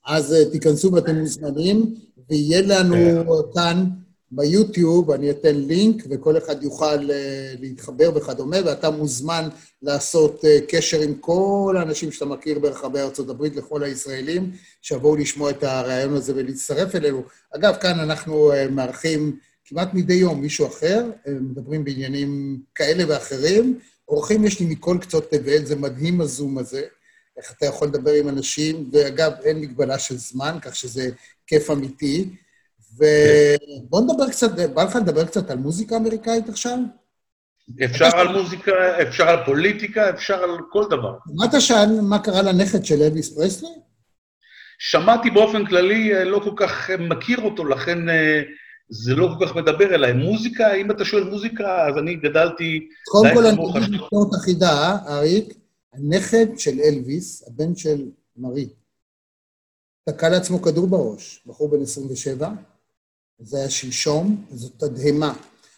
אז 0.08 0.34
אה, 0.34 0.52
תיכנסו 0.52 0.92
ואתם 0.94 1.16
מוזמנים, 1.16 1.96
ויהיה 2.30 2.62
לנו 2.62 2.96
כן. 2.96 3.54
כאן 3.54 3.86
ביוטיוב, 4.32 5.12
אני 5.12 5.32
אתן 5.32 5.56
לינק, 5.56 6.04
וכל 6.10 6.38
אחד 6.38 6.64
יוכל 6.64 7.12
אה, 7.12 7.54
להתחבר 7.60 8.12
וכדומה, 8.16 8.58
ואתה 8.66 8.90
מוזמן 8.90 9.50
לעשות 9.82 10.46
אה, 10.46 10.58
קשר 10.68 11.02
עם 11.02 11.14
כל 11.16 11.76
האנשים 11.80 12.12
שאתה 12.12 12.26
מכיר 12.26 12.60
ברחבי 12.60 13.00
הברית, 13.30 13.56
לכל 13.56 13.84
הישראלים, 13.84 14.52
שיבואו 14.82 15.16
לשמוע 15.16 15.50
את 15.50 15.64
הרעיון 15.64 16.14
הזה 16.14 16.34
ולהצטרף 16.36 16.96
אלינו. 16.96 17.24
אגב, 17.56 17.76
כאן 17.76 18.00
אנחנו 18.00 18.52
מארחים 18.72 19.38
כמעט 19.68 19.94
מדי 19.94 20.14
יום 20.14 20.42
מישהו 20.42 20.68
אחר, 20.68 21.06
מדברים 21.28 21.84
בעניינים 21.84 22.60
כאלה 22.76 23.04
ואחרים. 23.08 23.80
אורחים 24.08 24.46
יש 24.46 24.60
לי 24.60 24.66
מכל 24.66 24.98
קצות 25.02 25.32
תבל, 25.32 25.66
זה 25.66 25.76
מדהים 25.76 26.22
הזום 26.22 26.58
הזה. 26.58 26.82
איך 27.38 27.54
אתה 27.58 27.66
יכול 27.66 27.88
לדבר 27.88 28.12
עם 28.12 28.30
אנשים, 28.30 28.90
ואגב, 28.94 29.32
אין 29.44 29.62
מגבלה 29.62 30.00
של 30.00 30.18
זמן, 30.18 30.58
כך 30.62 30.76
שזה 30.76 31.10
כיף 31.48 31.72
אמיתי. 31.72 32.30
ובוא 32.94 34.02
נדבר 34.02 34.30
קצת, 34.30 34.52
בא 34.74 34.84
לך 34.84 34.96
לדבר 34.96 35.26
קצת 35.26 35.50
על 35.50 35.58
מוזיקה 35.58 35.98
אמריקאית 35.98 36.50
עכשיו? 36.50 36.78
אפשר 37.86 38.18
על 38.18 38.28
מוזיקה, 38.28 39.02
אפשר 39.02 39.30
על 39.30 39.46
פוליטיקה, 39.46 40.10
אפשר 40.10 40.44
על 40.44 40.58
כל 40.72 40.86
דבר. 40.90 41.18
מה 41.36 41.46
אתה 41.46 41.62
שאל, 41.62 42.02
מה 42.02 42.20
קרה 42.20 42.42
לנכד 42.42 42.86
של 42.86 43.02
אלוויס 43.02 43.36
פרסלי? 43.36 43.70
שמעתי 44.80 45.30
באופן 45.30 45.66
כללי, 45.66 46.16
אה, 46.16 46.24
לא 46.24 46.40
כל 46.44 46.54
כך 46.56 46.90
אה, 46.90 46.98
מכיר 46.98 47.42
אותו, 47.42 47.66
לכן 47.66 48.10
אה, 48.10 48.42
זה 48.90 49.16
לא 49.16 49.30
כל 49.40 49.46
כך 49.46 49.56
מדבר 49.56 49.96
אליי. 49.96 50.14
מוזיקה, 50.14 50.74
אם 50.74 50.92
אתה 50.92 51.06
שואל 51.06 51.24
מוזיקה, 51.24 51.88
אז 51.88 51.98
אני 51.98 52.16
גדלתי... 52.16 52.90
קודם 53.08 53.34
כל, 53.34 53.46
אני 53.46 53.70
אגיד 53.70 53.92
ביקורת 53.92 54.30
אחידה, 54.42 54.98
אריק, 55.08 55.54
הנכד 55.94 56.46
של 56.58 56.80
אלוויס, 56.80 57.48
הבן 57.48 57.76
של 57.76 58.10
מרי, 58.38 58.70
תקע 60.10 60.30
לעצמו 60.30 60.62
כדור 60.62 60.88
בראש, 60.88 61.44
בחור 61.46 61.70
בן 61.70 61.82
27, 61.82 62.50
זה 63.40 63.58
היה 63.58 63.70
שלשום, 63.70 64.46
זו 64.52 64.70
תדהמה. 64.70 65.34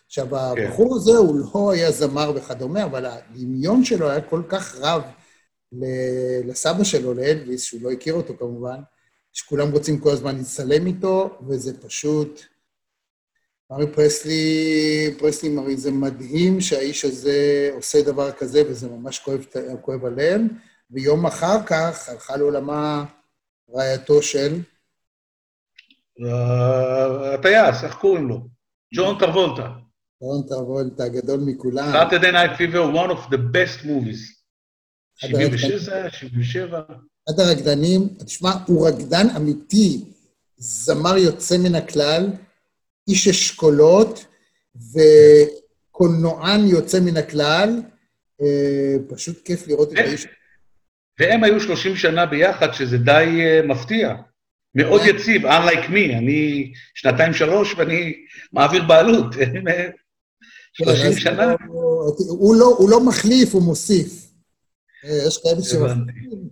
עכשיו, 0.05 0.27
כן. 0.29 0.35
הבחור 0.35 0.95
הזה 0.95 1.17
הוא 1.17 1.39
לא 1.53 1.71
היה 1.71 1.91
זמר 1.91 2.31
וכדומה, 2.35 2.83
אבל 2.83 3.05
הדמיון 3.05 3.85
שלו 3.85 4.09
היה 4.09 4.21
כל 4.21 4.41
כך 4.49 4.75
רב 4.75 5.01
לסבא 6.45 6.83
שלו, 6.83 7.13
לאלוויס, 7.13 7.63
שהוא 7.63 7.81
לא 7.81 7.91
הכיר 7.91 8.13
אותו 8.13 8.33
כמובן, 8.39 8.79
שכולם 9.33 9.71
רוצים 9.71 9.99
כל 9.99 10.11
הזמן 10.11 10.37
להצטלם 10.37 10.87
איתו, 10.87 11.37
וזה 11.47 11.81
פשוט... 11.81 12.41
מרי 13.71 13.93
פרסלי, 13.93 15.15
פרסלי 15.19 15.49
מרי, 15.49 15.77
זה 15.77 15.91
מדהים 15.91 16.61
שהאיש 16.61 17.05
הזה 17.05 17.69
עושה 17.73 18.01
דבר 18.01 18.31
כזה, 18.31 18.63
וזה 18.69 18.89
ממש 18.89 19.19
כואב, 19.19 19.45
כואב 19.81 20.05
הלב. 20.05 20.41
ויום 20.91 21.25
אחר 21.25 21.63
כך 21.65 22.09
הלכה 22.09 22.37
לעולמה 22.37 23.05
רעייתו 23.75 24.21
של... 24.21 24.59
הטייס, 27.33 27.83
איך 27.83 27.95
קוראים 27.95 28.27
לו? 28.27 28.41
ג'ון 28.95 29.19
טרוולטה. 29.19 29.69
ג'ון 30.23 30.47
טרוולטה, 30.47 31.03
הגדול 31.03 31.39
מכולם. 31.45 31.93
Saturday 31.93 32.33
Night 32.33 32.57
Fever, 32.57 32.95
one 32.95 33.11
of 33.11 33.31
the 33.31 33.37
best 33.37 33.85
movies. 33.85 34.39
76, 35.15 35.89
77. 36.11 36.81
אחד 37.29 37.39
הרקדנים, 37.39 38.09
תשמע, 38.25 38.51
הוא 38.67 38.87
רקדן 38.87 39.27
אמיתי, 39.35 40.05
זמר 40.57 41.17
יוצא 41.17 41.57
מן 41.57 41.75
הכלל. 41.75 42.25
איש 43.09 43.27
אשכולות 43.27 44.25
וקולנוען 44.75 46.67
יוצא 46.67 46.99
מן 46.99 47.17
הכלל. 47.17 47.81
אה, 48.41 48.95
פשוט 49.09 49.45
כיף 49.45 49.67
לראות 49.67 49.93
את 49.93 49.97
האיש. 49.97 50.27
והם 51.19 51.43
היו 51.43 51.61
30 51.61 51.95
שנה 51.95 52.25
ביחד, 52.25 52.71
שזה 52.73 52.97
די 52.97 53.11
uh, 53.11 53.65
מפתיע. 53.67 54.15
מאוד 54.75 55.01
כן. 55.01 55.15
יציב, 55.15 55.45
unlike 55.45 55.87
me, 55.89 56.17
אני 56.17 56.73
שנתיים-שלוש 56.95 57.75
ואני 57.77 58.13
מעביר 58.53 58.83
בעלות. 58.83 59.25
30 60.73 61.13
כן, 61.13 61.19
שנה. 61.19 61.53
הוא 62.29 62.55
לא, 62.55 62.65
הוא 62.65 62.89
לא 62.89 63.05
מחליף, 63.05 63.53
הוא 63.53 63.63
מוסיף. 63.63 64.31
אה, 65.05 65.27
יש 65.27 65.37
כאלה 65.37 65.61
שמוסיפים, 65.61 66.49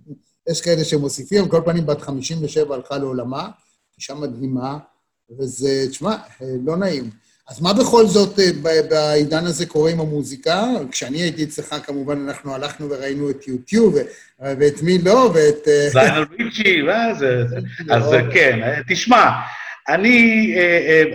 יש 0.50 0.62
כאלה 0.62 0.84
שמוסיפים, 0.84 1.50
כל 1.50 1.62
פנים 1.66 1.86
בת 1.86 2.02
57 2.02 2.76
הלכה 2.76 2.98
לעולמה, 2.98 3.50
אישה 3.98 4.14
מדהימה. 4.14 4.78
וזה, 5.40 5.86
תשמע, 5.90 6.16
לא 6.66 6.78
נעים. 6.78 7.10
אז 7.50 7.62
מה 7.62 7.74
בכל 7.74 8.06
זאת 8.06 8.40
אה, 8.40 8.82
בעידן 8.90 9.46
הזה 9.46 9.66
קורה 9.66 9.92
עם 9.92 10.00
המוזיקה? 10.00 10.66
כשאני 10.92 11.18
הייתי 11.18 11.44
אצלך, 11.44 11.76
כמובן, 11.84 12.28
אנחנו 12.28 12.56
הלכנו 12.56 12.90
וראינו 12.90 13.30
את 13.30 13.48
יוטיוב, 13.48 13.96
ואת 14.40 14.82
מי 14.82 14.98
לא, 14.98 15.32
ואת... 15.34 15.68
אה, 15.68 15.90
זיינל 15.94 16.26
ריצ'י, 16.40 16.82
מה 16.82 17.14
זה? 17.14 17.44
אז 17.96 18.16
כן, 18.34 18.60
אה, 18.64 18.82
תשמע, 18.88 19.30
אני, 19.90 20.56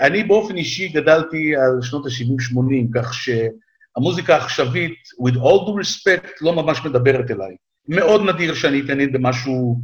אני 0.00 0.24
באופן 0.24 0.56
אישי 0.56 0.88
גדלתי 0.88 1.56
על 1.56 1.82
שנות 1.82 2.06
ה-70-80, 2.06 2.86
כך 2.94 3.14
שהמוזיקה 3.14 4.34
העכשווית, 4.34 4.98
with 5.26 5.34
all 5.34 5.66
due 5.66 5.84
respect, 5.84 6.28
לא 6.40 6.52
ממש 6.52 6.80
מדברת 6.84 7.30
אליי. 7.30 7.56
מאוד 7.88 8.22
נדיר 8.28 8.54
שאני 8.54 8.80
אתעניין 8.80 9.12
במשהו 9.12 9.80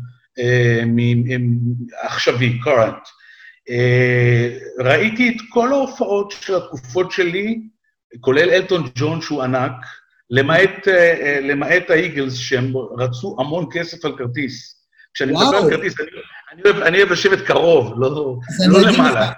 עכשווי, 2.03 2.59
current. 2.65 3.18
אה, 3.71 4.49
ראיתי 4.79 5.29
את 5.29 5.43
כל 5.49 5.73
ההופעות 5.73 6.35
של 6.41 6.55
התקופות 6.57 7.13
שלי, 7.13 7.61
כולל 8.21 8.51
אלטון 8.51 8.89
ג'ון 8.95 9.21
שהוא 9.21 9.43
ענק, 9.43 9.73
למעט, 10.31 10.89
אה, 10.89 10.95
אה, 10.95 11.41
למעט 11.41 11.91
האיגלס, 11.91 12.35
שהם 12.35 12.73
רצו 12.99 13.37
המון 13.39 13.67
כסף 13.73 14.05
על 14.05 14.17
כרטיס. 14.19 14.75
כשאני 15.15 15.33
מדבר 15.33 15.57
על 15.57 15.71
כרטיס, 15.71 16.01
אני, 16.01 16.09
אני, 16.53 16.63
אוהב, 16.65 16.77
אני 16.77 16.99
אוהב 16.99 17.13
לשבת 17.13 17.41
קרוב, 17.47 17.93
לא, 17.97 18.11
לא 18.69 18.81
למעלה. 18.81 19.21
לך, 19.21 19.31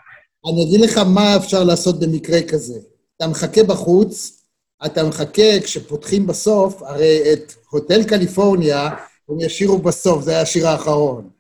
אני 0.53 0.65
אגיד 0.65 0.81
לך 0.81 0.99
מה 0.99 1.37
אפשר 1.37 1.65
לעשות 1.65 2.01
במקרה 2.01 2.39
כזה. 2.43 2.79
אתה 3.17 3.27
מחכה 3.29 3.63
בחוץ, 3.63 4.45
אתה 4.87 5.05
מחכה, 5.05 5.61
כשפותחים 5.65 6.27
בסוף, 6.27 6.83
הרי 6.83 7.33
את 7.33 7.53
הוטל 7.71 8.05
קליפורניה, 8.05 8.89
הם 9.29 9.41
ישירו 9.41 9.79
בסוף, 9.79 10.23
זה 10.23 10.31
היה 10.31 10.41
השיר 10.41 10.69
האחרון. 10.69 11.31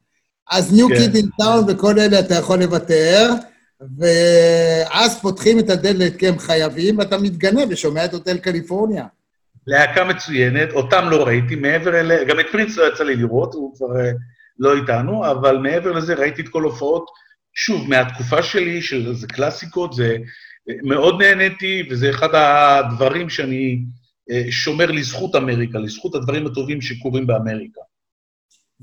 אז 0.50 0.72
ניו 0.72 0.88
קיד 0.88 1.14
אין 1.14 1.28
טאון 1.38 1.64
וכל 1.68 1.98
אלה 1.98 2.20
אתה 2.20 2.34
יכול 2.34 2.58
לוותר, 2.58 3.30
ואז 3.98 5.20
פותחים 5.20 5.58
את 5.58 5.70
הדלת 5.70 6.16
כי 6.16 6.28
הם 6.28 6.38
חייבים, 6.38 6.98
ואתה 6.98 7.18
מתגנב 7.18 7.66
ושומע 7.70 8.04
את 8.04 8.12
הוטל 8.12 8.38
קליפורניה. 8.38 9.04
להקה 9.66 10.04
מצוינת, 10.04 10.72
אותם 10.72 11.08
לא 11.10 11.26
ראיתי, 11.26 11.54
מעבר 11.54 12.00
אלה, 12.00 12.24
גם 12.24 12.40
את 12.40 12.46
פרינס 12.52 12.76
לא 12.76 12.88
יצא 12.92 13.04
לי 13.04 13.16
לראות, 13.16 13.54
הוא 13.54 13.76
כבר 13.76 13.86
uh, 13.86 14.16
לא 14.58 14.76
איתנו, 14.76 15.30
אבל 15.30 15.56
מעבר 15.56 15.92
לזה 15.92 16.14
ראיתי 16.14 16.42
את 16.42 16.48
כל 16.48 16.62
הופעות, 16.62 17.06
שוב, 17.54 17.88
מהתקופה 17.88 18.42
שלי, 18.42 18.82
שזה 18.82 19.26
קלאסיקות, 19.26 19.92
זה 19.92 20.16
מאוד 20.82 21.22
נהניתי, 21.22 21.82
וזה 21.90 22.10
אחד 22.10 22.28
הדברים 22.32 23.28
שאני 23.28 23.78
uh, 24.30 24.50
שומר 24.50 24.90
לזכות 24.90 25.36
אמריקה, 25.36 25.78
לזכות 25.78 26.14
הדברים 26.14 26.46
הטובים 26.46 26.80
שקורים 26.80 27.26
באמריקה. 27.26 27.80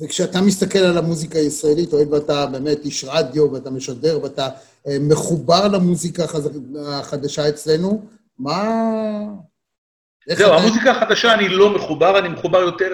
וכשאתה 0.01 0.41
מסתכל 0.41 0.79
על 0.79 0.97
המוזיקה 0.97 1.39
הישראלית, 1.39 1.91
הואיל 1.91 2.07
ואתה 2.13 2.45
באמת 2.45 2.85
איש 2.85 3.05
רדיו 3.07 3.51
ואתה 3.51 3.69
משדר 3.69 4.19
ואתה 4.23 4.49
אה, 4.87 4.97
מחובר 4.99 5.67
למוזיקה 5.67 6.23
החדשה 6.85 7.49
אצלנו, 7.49 8.05
מה... 8.39 8.63
זהו, 10.29 10.53
אתה... 10.53 10.57
המוזיקה 10.57 10.91
החדשה 10.91 11.33
אני 11.33 11.49
לא 11.49 11.75
מחובר, 11.75 12.19
אני 12.19 12.29
מחובר 12.29 12.59
יותר 12.59 12.93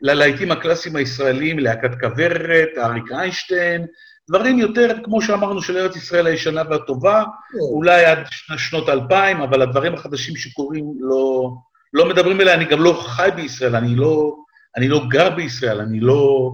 ללהיטים 0.00 0.50
הקלאסיים 0.50 0.96
הישראלים, 0.96 1.58
להקת 1.58 1.90
כוורת, 2.00 2.68
אריק 2.78 3.12
איינשטיין, 3.12 3.86
דברים 4.30 4.58
יותר, 4.58 4.96
כמו 5.04 5.22
שאמרנו, 5.22 5.62
של 5.62 5.76
ארץ 5.76 5.96
ישראל 5.96 6.26
הישנה 6.26 6.62
והטובה, 6.70 7.24
אולי 7.70 8.04
עד 8.04 8.18
שנות 8.56 8.88
האלפיים, 8.88 9.40
אבל 9.40 9.62
הדברים 9.62 9.94
החדשים 9.94 10.36
שקורים 10.36 10.84
לא, 11.00 11.50
לא 11.92 12.08
מדברים 12.08 12.40
אליי, 12.40 12.54
אני 12.54 12.64
גם 12.64 12.80
לא 12.80 12.92
חי 13.06 13.28
בישראל, 13.36 13.76
אני 13.76 13.96
לא, 13.96 14.36
אני 14.76 14.88
לא 14.88 15.00
גר 15.08 15.30
בישראל, 15.36 15.80
אני 15.80 16.00
לא... 16.00 16.52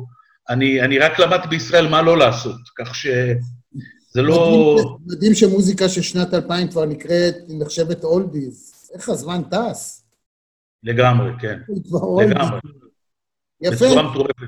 אני, 0.49 0.83
אני 0.83 0.99
רק 0.99 1.19
למדתי 1.19 1.49
בישראל 1.49 1.89
מה 1.89 2.03
לא 2.03 2.19
לעשות, 2.19 2.61
כך 2.79 2.95
שזה 2.95 4.23
לא... 4.23 4.77
מדהים 5.07 5.35
שמוזיקה 5.35 5.89
של 5.89 6.03
שנת 6.03 6.35
2000 6.35 6.69
כבר 6.69 6.85
נקראת, 6.85 7.35
נחשבת 7.49 8.05
אולדיז. 8.05 8.73
איך 8.95 9.09
הזמן 9.09 9.43
טס? 9.51 10.05
לגמרי, 10.83 11.31
כן. 11.41 11.59
לגמרי. 12.29 12.59
יפה. 13.63 13.87
בצורה 13.87 14.11
מטורפת. 14.11 14.47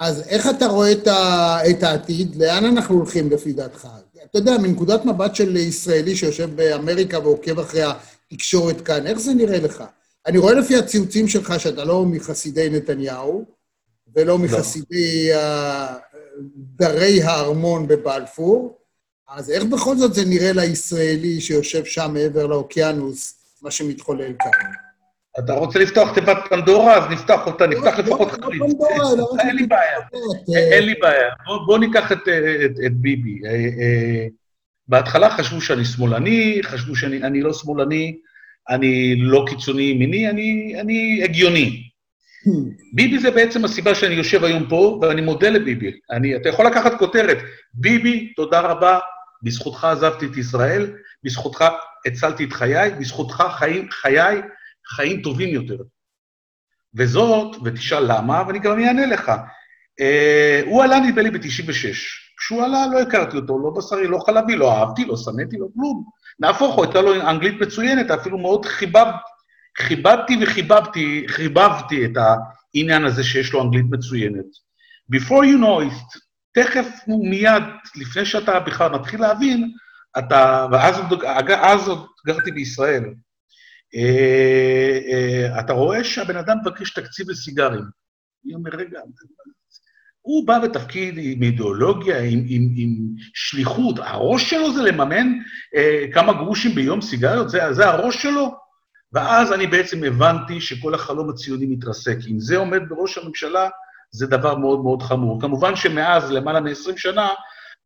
אז 0.00 0.28
איך 0.28 0.46
אתה 0.56 0.66
רואה 0.66 0.92
את, 0.92 1.06
ה, 1.06 1.58
את 1.70 1.82
העתיד? 1.82 2.36
לאן 2.36 2.64
אנחנו 2.64 2.94
הולכים 2.94 3.30
לפי 3.30 3.52
דעתך? 3.52 3.88
אתה 4.24 4.38
יודע, 4.38 4.58
מנקודת 4.58 5.04
מבט 5.04 5.34
של 5.34 5.56
ישראלי 5.56 6.16
שיושב 6.16 6.56
באמריקה 6.56 7.18
ועוקב 7.18 7.58
אחרי 7.58 7.82
התקשורת 7.82 8.80
כאן, 8.80 9.06
איך 9.06 9.18
זה 9.18 9.34
נראה 9.34 9.58
לך? 9.58 9.84
אני 10.26 10.38
רואה 10.38 10.54
לפי 10.54 10.76
הציוצים 10.76 11.28
שלך 11.28 11.60
שאתה 11.60 11.84
לא 11.84 12.04
מחסידי 12.04 12.70
נתניהו, 12.70 13.44
ולא 14.14 14.26
לא. 14.26 14.38
מחסידי 14.38 15.30
לא. 15.32 15.38
דרי 16.56 17.22
הארמון 17.22 17.86
בבלפור, 17.86 18.78
אז 19.28 19.50
איך 19.50 19.64
בכל 19.64 19.96
זאת 19.96 20.14
זה 20.14 20.24
נראה 20.24 20.52
לישראלי 20.52 21.40
שיושב 21.40 21.84
שם 21.84 22.10
מעבר 22.14 22.46
לאוקיינוס, 22.46 23.34
מה 23.62 23.70
שמתחולל 23.70 24.32
כאן? 24.38 24.50
אתה 25.38 25.52
רוצה 25.52 25.78
לפתוח 25.78 26.14
תיבת 26.14 26.36
פנדורה? 26.48 26.96
אז 26.96 27.10
נפתח 27.10 27.46
אותה, 27.46 27.66
נפתח 27.66 27.98
לא, 27.98 28.04
לפחות 28.04 28.30
חריץ. 28.30 28.62
אין 29.40 29.56
לי 29.56 29.66
בעיה, 29.66 29.98
אין 30.70 30.84
לי 30.84 30.94
בעיה. 30.94 31.28
בוא 31.66 31.78
ניקח 31.78 32.12
את 32.12 32.92
ביבי. 32.92 33.40
אה, 33.44 33.50
אה, 33.50 34.26
בהתחלה 34.88 35.30
חשבו 35.30 35.60
שאני 35.60 35.84
שמאלני, 35.84 36.60
חשבו 36.62 36.96
שאני 36.96 37.40
לא 37.40 37.52
שמאלני, 37.52 38.18
אני 38.68 39.16
לא 39.18 39.44
קיצוני 39.48 39.82
ימיני, 39.82 40.30
אני 40.80 41.20
הגיוני. 41.24 41.82
ביבי 42.94 43.18
זה 43.18 43.30
בעצם 43.30 43.64
הסיבה 43.64 43.94
שאני 43.94 44.14
יושב 44.14 44.44
היום 44.44 44.68
פה, 44.68 44.98
ואני 45.02 45.20
מודה 45.20 45.50
לביבי. 45.50 45.92
אני, 46.10 46.36
אתה 46.36 46.48
יכול 46.48 46.66
לקחת 46.66 46.98
כותרת, 46.98 47.38
ביבי, 47.74 48.32
תודה 48.36 48.60
רבה, 48.60 48.98
בזכותך 49.42 49.84
עזבתי 49.84 50.26
את 50.26 50.36
ישראל, 50.36 50.92
בזכותך 51.24 51.64
הצלתי 52.06 52.44
את 52.44 52.52
חיי, 52.52 52.90
בזכותך 52.90 53.44
חיים, 53.58 53.90
חיי 53.90 54.40
חיים 54.86 55.22
טובים 55.22 55.54
יותר. 55.54 55.76
וזאת, 56.94 57.56
ותשאל 57.64 58.12
למה, 58.12 58.42
ואני 58.46 58.58
גם 58.58 58.78
אענה 58.80 59.06
לך. 59.06 59.32
אה, 60.00 60.62
הוא 60.66 60.82
עלה 60.82 61.00
נדמה 61.00 61.22
לי 61.22 61.30
ב-96. 61.30 61.94
כשהוא 62.38 62.62
עלה 62.62 62.86
לא 62.92 63.00
הכרתי 63.00 63.36
אותו, 63.36 63.58
לא 63.58 63.70
בשרי, 63.76 64.08
לא 64.08 64.18
חלבי, 64.26 64.56
לא 64.56 64.72
אהבתי, 64.72 65.04
לא 65.04 65.16
שנאתי, 65.16 65.56
לא 65.56 65.66
כלום. 65.74 66.04
נהפוך 66.40 66.74
הוא, 66.74 66.84
הייתה 66.84 67.00
לו 67.00 67.30
אנגלית 67.30 67.60
מצוינת, 67.60 68.10
אפילו 68.10 68.38
מאוד 68.38 68.66
חיבב, 68.66 69.06
כיבדתי 69.74 70.36
וחיבבתי, 70.42 71.24
חיבבתי 71.28 72.04
את 72.04 72.10
העניין 72.16 73.04
הזה 73.04 73.24
שיש 73.24 73.52
לו 73.52 73.62
אנגלית 73.62 73.86
מצוינת. 73.90 74.46
Before 75.14 75.44
you 75.44 75.58
know 75.62 75.92
it, 75.92 76.18
תכף 76.52 76.88
מיד, 77.08 77.62
לפני 77.96 78.26
שאתה 78.26 78.60
בכלל 78.60 78.90
מתחיל 78.90 79.20
להבין, 79.20 79.72
אתה, 80.18 80.66
ואז 80.72 81.00
אז 81.62 81.88
עוד 81.88 82.06
גרתי 82.26 82.50
בישראל, 82.50 83.04
אה, 83.94 84.98
אה, 85.12 85.60
אתה 85.60 85.72
רואה 85.72 86.04
שהבן 86.04 86.36
אדם 86.36 86.56
מבקש 86.62 86.90
תקציב 86.90 87.30
לסיגרים. 87.30 87.84
אני 88.44 88.54
אומר, 88.54 88.70
רגע, 88.70 89.00
הוא 90.22 90.46
בא 90.46 90.58
בתפקיד 90.58 91.14
עם 91.18 91.42
אידיאולוגיה, 91.42 92.18
עם, 92.18 92.44
עם, 92.48 92.68
עם 92.76 92.98
שליחות, 93.34 93.98
הראש 93.98 94.50
שלו 94.50 94.72
זה 94.74 94.82
לממן 94.82 95.32
אה, 95.76 96.04
כמה 96.12 96.32
גרושים 96.32 96.74
ביום 96.74 97.00
סיגריות, 97.00 97.50
זה, 97.50 97.72
זה 97.72 97.88
הראש 97.88 98.22
שלו? 98.22 98.54
ואז 99.12 99.52
אני 99.52 99.66
בעצם 99.66 100.04
הבנתי 100.04 100.60
שכל 100.60 100.94
החלום 100.94 101.30
הציוני 101.30 101.66
מתרסק. 101.66 102.16
אם 102.30 102.40
זה 102.40 102.56
עומד 102.56 102.80
בראש 102.88 103.18
הממשלה, 103.18 103.68
זה 104.10 104.26
דבר 104.26 104.56
מאוד 104.56 104.82
מאוד 104.82 105.02
חמור. 105.02 105.40
כמובן 105.40 105.76
שמאז, 105.76 106.30
למעלה 106.30 106.60
מ-20 106.60 106.96
שנה, 106.96 107.28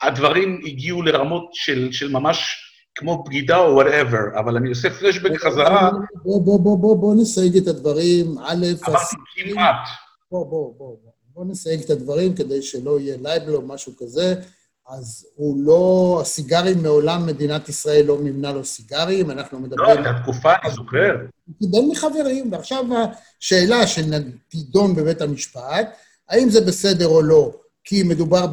הדברים 0.02 0.60
הגיעו 0.64 1.02
לרמות 1.02 1.50
של, 1.52 1.92
של 1.92 2.12
ממש 2.12 2.62
כמו 2.94 3.24
בגידה 3.24 3.56
או 3.56 3.74
whatever, 3.74 4.40
אבל 4.40 4.56
אני 4.56 4.68
עושה 4.68 4.90
פלשבק 4.90 5.36
חזרה... 5.40 5.90
בוא, 6.24 6.44
בוא, 6.44 6.60
בוא, 6.60 6.78
בוא, 6.78 6.96
בוא 6.96 7.14
נסייג 7.14 7.56
את 7.56 7.66
הדברים. 7.68 8.38
א', 8.38 8.66
אמרתי 8.88 9.16
כמעט. 9.34 9.88
בוא, 10.30 10.46
בוא, 10.46 10.74
בוא, 10.78 10.96
בוא 11.36 11.44
נסייג 11.44 11.82
את 11.82 11.90
הדברים 11.90 12.34
כדי 12.34 12.62
שלא 12.62 13.00
יהיה 13.00 13.16
libel 13.22 13.54
או 13.54 13.62
משהו 13.62 13.92
כזה. 13.98 14.34
אז 14.88 15.26
הוא 15.34 15.56
לא, 15.58 16.18
הסיגרים 16.22 16.82
מעולם 16.82 17.26
מדינת 17.26 17.68
ישראל 17.68 18.04
לא 18.06 18.18
מימנה 18.18 18.52
לו 18.52 18.64
סיגרים, 18.64 19.30
אנחנו 19.30 19.60
מדברים... 19.60 19.88
לא, 19.88 19.92
הייתה 19.92 20.22
תקופה, 20.22 20.52
אני 20.64 20.72
זוכר. 20.72 21.16
הוא 21.46 21.54
קיבל 21.58 21.90
מחברים, 21.90 22.52
ועכשיו 22.52 22.84
השאלה 23.40 23.86
שתידון 23.86 24.94
בבית 24.94 25.20
המשפט, 25.20 25.96
האם 26.28 26.50
זה 26.50 26.60
בסדר 26.60 27.06
או 27.06 27.22
לא, 27.22 27.52
כי 27.84 28.02
מדובר 28.02 28.46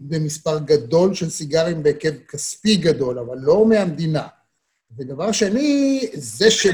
במספר 0.00 0.58
גדול 0.58 1.14
של 1.14 1.30
סיגרים 1.30 1.82
בהיקף 1.82 2.14
כספי 2.28 2.76
גדול, 2.76 3.18
אבל 3.18 3.36
לא 3.38 3.66
מהמדינה. 3.66 4.26
ודבר 4.98 5.32
שני, 5.32 6.08
זה 6.14 6.50
ש... 6.50 6.66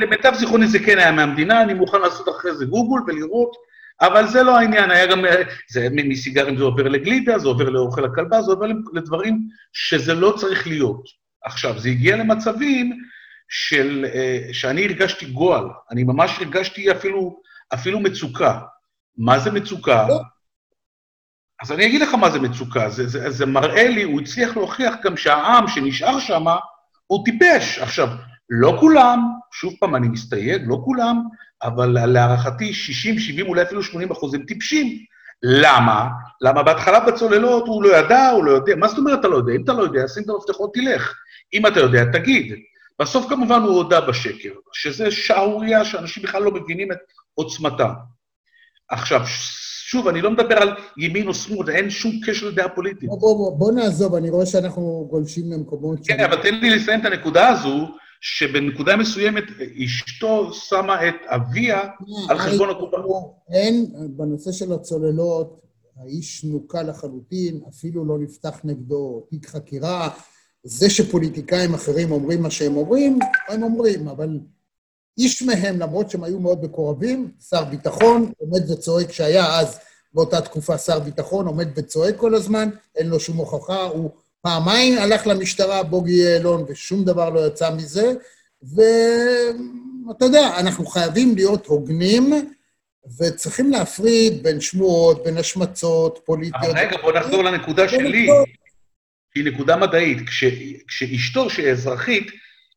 למיטב 0.00 0.32
זיכרוני 0.38 0.68
זה 0.68 0.78
כן 0.78 0.98
היה 0.98 1.12
מהמדינה, 1.12 1.62
אני 1.62 1.74
מוכן 1.74 2.00
לעשות 2.00 2.28
אחרי 2.28 2.56
זה 2.56 2.64
גוגל 2.64 3.00
ולראות, 3.06 3.56
אבל 4.00 4.26
זה 4.26 4.42
לא 4.42 4.58
העניין, 4.58 4.90
היה 4.90 5.06
גם... 5.06 5.24
זה, 5.70 5.88
מסיגרים 5.92 6.56
זה 6.56 6.64
עובר 6.64 6.82
לגלידה, 6.82 7.38
זה 7.38 7.48
עובר 7.48 7.68
לאוכל 7.68 8.04
הכלבה, 8.04 8.42
זה 8.42 8.50
עובר 8.50 8.66
לדברים 8.92 9.48
שזה 9.72 10.14
לא 10.14 10.34
צריך 10.38 10.66
להיות. 10.66 11.02
עכשיו, 11.44 11.78
זה 11.78 11.88
הגיע 11.88 12.16
למצבים 12.16 12.98
של... 13.48 14.06
אה, 14.14 14.48
שאני 14.52 14.84
הרגשתי 14.84 15.26
גועל, 15.26 15.64
אני 15.90 16.04
ממש 16.04 16.38
הרגשתי 16.38 16.92
אפילו, 16.92 17.40
אפילו 17.74 18.00
מצוקה. 18.00 18.60
מה 19.18 19.38
זה 19.38 19.50
מצוקה? 19.52 20.06
אז 21.62 21.72
אני 21.72 21.86
אגיד 21.86 22.00
לך 22.00 22.14
מה 22.14 22.30
זה 22.30 22.40
מצוקה, 22.40 22.90
זה, 22.90 23.08
זה, 23.08 23.30
זה 23.30 23.46
מראה 23.46 23.88
לי, 23.88 24.02
הוא 24.02 24.20
הצליח 24.20 24.56
להוכיח 24.56 24.94
גם 25.02 25.16
שהעם 25.16 25.68
שנשאר 25.68 26.18
שם, 26.20 26.44
הוא 27.06 27.24
טיפש. 27.24 27.78
עכשיו, 27.78 28.08
לא 28.50 28.76
כולם, 28.80 29.18
שוב 29.52 29.74
פעם, 29.80 29.94
אני 29.96 30.08
מסתייג, 30.08 30.62
לא 30.66 30.80
כולם, 30.84 31.22
אבל 31.62 32.06
להערכתי 32.06 32.72
60, 32.74 33.18
70, 33.18 33.46
אולי 33.46 33.62
אפילו 33.62 33.82
80 33.82 34.10
אחוז 34.10 34.34
הם 34.34 34.42
טיפשים. 34.42 34.98
למה? 35.42 36.08
למה 36.40 36.62
בהתחלה 36.62 37.00
בצוללות 37.00 37.66
הוא 37.66 37.82
לא 37.82 37.96
ידע, 37.96 38.28
הוא 38.28 38.44
לא 38.44 38.50
יודע. 38.50 38.76
מה 38.76 38.88
זאת 38.88 38.98
אומרת 38.98 39.20
אתה 39.20 39.28
לא 39.28 39.36
יודע? 39.36 39.52
אם 39.52 39.62
אתה 39.64 39.72
לא 39.72 39.82
יודע, 39.82 40.08
שים 40.08 40.22
את 40.22 40.28
המפתחות, 40.28 40.70
תלך. 40.74 41.14
אם 41.54 41.66
אתה 41.66 41.80
יודע, 41.80 42.04
תגיד. 42.12 42.54
בסוף 42.98 43.28
כמובן 43.28 43.60
הוא 43.60 43.76
הודה 43.76 44.00
בשקר, 44.00 44.52
שזה 44.72 45.10
שערורייה 45.10 45.84
שאנשים 45.84 46.22
בכלל 46.22 46.42
לא 46.42 46.50
מבינים 46.50 46.92
את 46.92 46.98
עוצמתה. 47.34 47.92
עכשיו, 48.88 49.22
שוב, 49.86 50.08
אני 50.08 50.22
לא 50.22 50.30
מדבר 50.30 50.56
על 50.56 50.76
ימין 50.96 51.28
או 51.28 51.34
שמאל, 51.34 51.70
אין 51.70 51.90
שום 51.90 52.12
קשר 52.26 52.48
לדעה 52.48 52.68
פוליטית. 52.68 53.08
בוא, 53.08 53.18
בוא, 53.18 53.58
בוא, 53.58 53.72
נעזוב, 53.72 54.14
אני 54.14 54.30
רואה 54.30 54.46
שאנחנו 54.46 55.06
גולשים 55.10 55.52
למקומות... 55.52 55.98
כן, 56.06 56.24
אבל 56.24 56.42
תן 56.42 56.54
לי 56.54 56.70
לסיים 56.70 57.00
את 57.00 57.04
הנקודה 57.04 57.48
הזו, 57.48 57.96
שבנקודה 58.28 58.96
מסוימת 58.96 59.44
אשתו 59.84 60.52
שמה 60.52 61.08
את 61.08 61.14
אביה 61.26 61.80
אה, 61.82 61.90
על 62.28 62.38
חשבון 62.38 62.70
הקופה. 62.70 62.96
אין, 63.52 63.92
בנושא 64.16 64.52
של 64.52 64.72
הצוללות, 64.72 65.60
האיש 65.96 66.44
נוקה 66.44 66.82
לחלוטין, 66.82 67.60
אפילו 67.68 68.04
לא 68.04 68.18
נפתח 68.18 68.60
נגדו 68.64 69.26
תיק 69.30 69.46
חקירה. 69.46 70.08
זה 70.62 70.90
שפוליטיקאים 70.90 71.74
אחרים 71.74 72.12
אומרים 72.12 72.42
מה 72.42 72.50
שהם 72.50 72.76
אומרים, 72.76 73.18
הם 73.48 73.62
אומרים, 73.62 74.08
אבל 74.08 74.40
איש 75.18 75.42
מהם, 75.42 75.78
למרות 75.78 76.10
שהם 76.10 76.24
היו 76.24 76.40
מאוד 76.40 76.64
מקורבים, 76.64 77.30
שר 77.48 77.64
ביטחון, 77.64 78.32
עומד 78.38 78.70
וצועק, 78.70 79.12
שהיה 79.12 79.58
אז, 79.58 79.78
באותה 80.14 80.40
תקופה 80.40 80.78
שר 80.78 80.98
ביטחון, 80.98 81.46
עומד 81.46 81.68
וצועק 81.76 82.16
כל 82.16 82.34
הזמן, 82.34 82.68
אין 82.96 83.08
לו 83.08 83.20
שום 83.20 83.36
הוכחה, 83.36 83.82
הוא 83.82 84.10
פעמיים 84.46 84.98
הלך 84.98 85.26
למשטרה, 85.26 85.82
בוגי 85.82 86.12
יעלון, 86.12 86.64
ושום 86.68 87.04
דבר 87.04 87.30
לא 87.30 87.46
יצא 87.46 87.70
מזה, 87.70 88.12
ואתה 88.62 90.24
יודע, 90.24 90.58
אנחנו 90.58 90.86
חייבים 90.86 91.34
להיות 91.34 91.66
הוגנים, 91.66 92.50
וצריכים 93.18 93.70
להפריד 93.70 94.42
בין 94.42 94.60
שמועות, 94.60 95.24
בין 95.24 95.38
השמצות 95.38 96.20
פוליטיות. 96.24 96.76
רגע, 96.76 96.96
בוא 97.02 97.12
נחזור 97.12 97.44
לנקודה 97.44 97.88
שלי, 97.88 98.28
שהיא 99.34 99.44
נקודה 99.44 99.76
מדעית. 99.76 100.28
כש, 100.28 100.44
כשאשתו, 100.88 101.50
שהיא 101.50 101.70
אזרחית, 101.70 102.26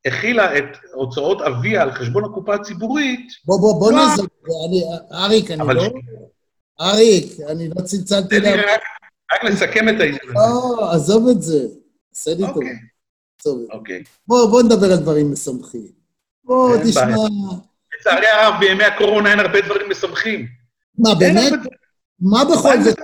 הכילה 0.06 0.58
את 0.58 0.78
הוצאות 0.94 1.42
אביה 1.42 1.82
על 1.82 1.92
חשבון 1.92 2.26
הקופה 2.26 2.56
הציבורית... 2.56 3.32
בוא, 3.46 3.60
בוא, 3.60 3.80
בוא 3.80 3.92
לא... 3.92 3.98
נעזור, 3.98 4.28
אריק, 5.14 5.52
אני. 5.52 5.74
לא... 5.76 5.90
אריק, 6.82 7.26
אני 7.50 7.70
לא 7.70 7.82
צלצלתי 7.82 8.40
לה... 8.40 8.50
רק 9.34 9.44
לסכם 9.44 9.90
את 9.90 10.00
העניין 10.00 10.20
הזה. 10.24 10.34
לא, 10.34 10.92
עזוב 10.92 11.28
את 11.28 11.42
זה. 11.42 11.68
עשה 12.16 12.32
לי 12.34 12.44
טוב. 13.44 13.66
אוקיי. 13.72 14.04
בוא 14.28 14.64
נדבר 14.64 14.92
על 14.92 14.98
דברים 14.98 15.32
משמחים. 15.32 15.88
בוא, 16.44 16.78
תשמע... 16.84 17.16
לצערי 18.00 18.28
הרב, 18.28 18.54
בימי 18.60 18.84
הקורונה 18.84 19.32
אין 19.32 19.40
הרבה 19.40 19.62
דברים 19.62 19.90
משמחים. 19.90 20.48
מה, 20.98 21.16
באמת? 21.16 21.54
מה 22.20 22.46
בכל 22.46 22.82
זאת? 22.82 22.98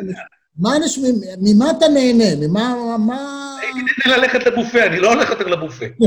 מה 0.58 0.76
אנשים, 0.76 1.04
ממה 1.42 1.72
אתה 1.72 1.88
נהנה? 1.88 2.48
ממה, 2.48 2.98
מה... 2.98 3.56
הייתי 3.62 3.80
נהנה 3.80 4.18
ללכת 4.18 4.46
לבופה, 4.46 4.86
אני 4.86 5.00
לא 5.00 5.14
הולך 5.14 5.30
יותר 5.30 5.48
לבופה. 5.48 5.86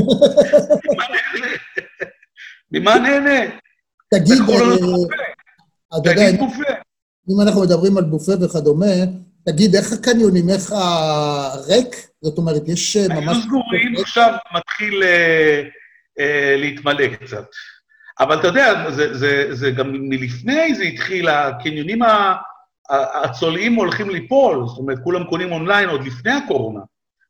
ממה 2.71 2.99
נהנה? 2.99 3.55
תגיד, 4.13 4.37
אה, 4.49 4.55
אתה 5.99 6.09
יודע, 6.09 6.29
אם 7.29 7.41
אנחנו 7.41 7.61
מדברים 7.61 7.97
על 7.97 8.03
בופה 8.03 8.31
וכדומה, 8.41 8.85
תגיד, 9.51 9.75
איך 9.75 9.93
הקניונים, 9.93 10.49
איך 10.49 10.71
הריק? 10.71 11.95
זאת 12.21 12.37
אומרת, 12.37 12.61
יש 12.67 12.97
אה, 12.97 13.07
ממש... 13.15 13.37
היו 13.37 13.43
סגורים, 13.43 13.93
עכשיו 14.01 14.33
מתחיל 14.57 15.03
אה, 16.19 16.55
להתמלא 16.57 17.07
קצת. 17.07 17.45
אבל 18.19 18.39
אתה 18.39 18.47
יודע, 18.47 18.91
זה, 18.91 19.17
זה, 19.17 19.55
זה 19.55 19.71
גם 19.71 19.91
מלפני 19.91 20.75
זה 20.75 20.83
התחיל, 20.83 21.29
הקניונים 21.29 21.99
הצולעים 23.23 23.75
הולכים 23.75 24.09
ליפול, 24.09 24.67
זאת 24.67 24.77
אומרת, 24.77 24.97
כולם 25.03 25.23
קונים 25.23 25.51
אונליין 25.51 25.89
עוד 25.89 26.05
לפני 26.05 26.31
הקורונה. 26.31 26.79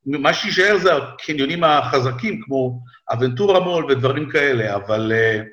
מה 0.05 0.33
שיישאר 0.33 0.77
זה 0.77 0.95
הקניונים 0.95 1.63
החזקים, 1.63 2.41
כמו 2.41 2.79
אבנטורה 3.11 3.59
מול 3.59 3.85
ודברים 3.85 4.29
כאלה, 4.29 4.75
אבל 4.75 5.11
uh, 5.11 5.45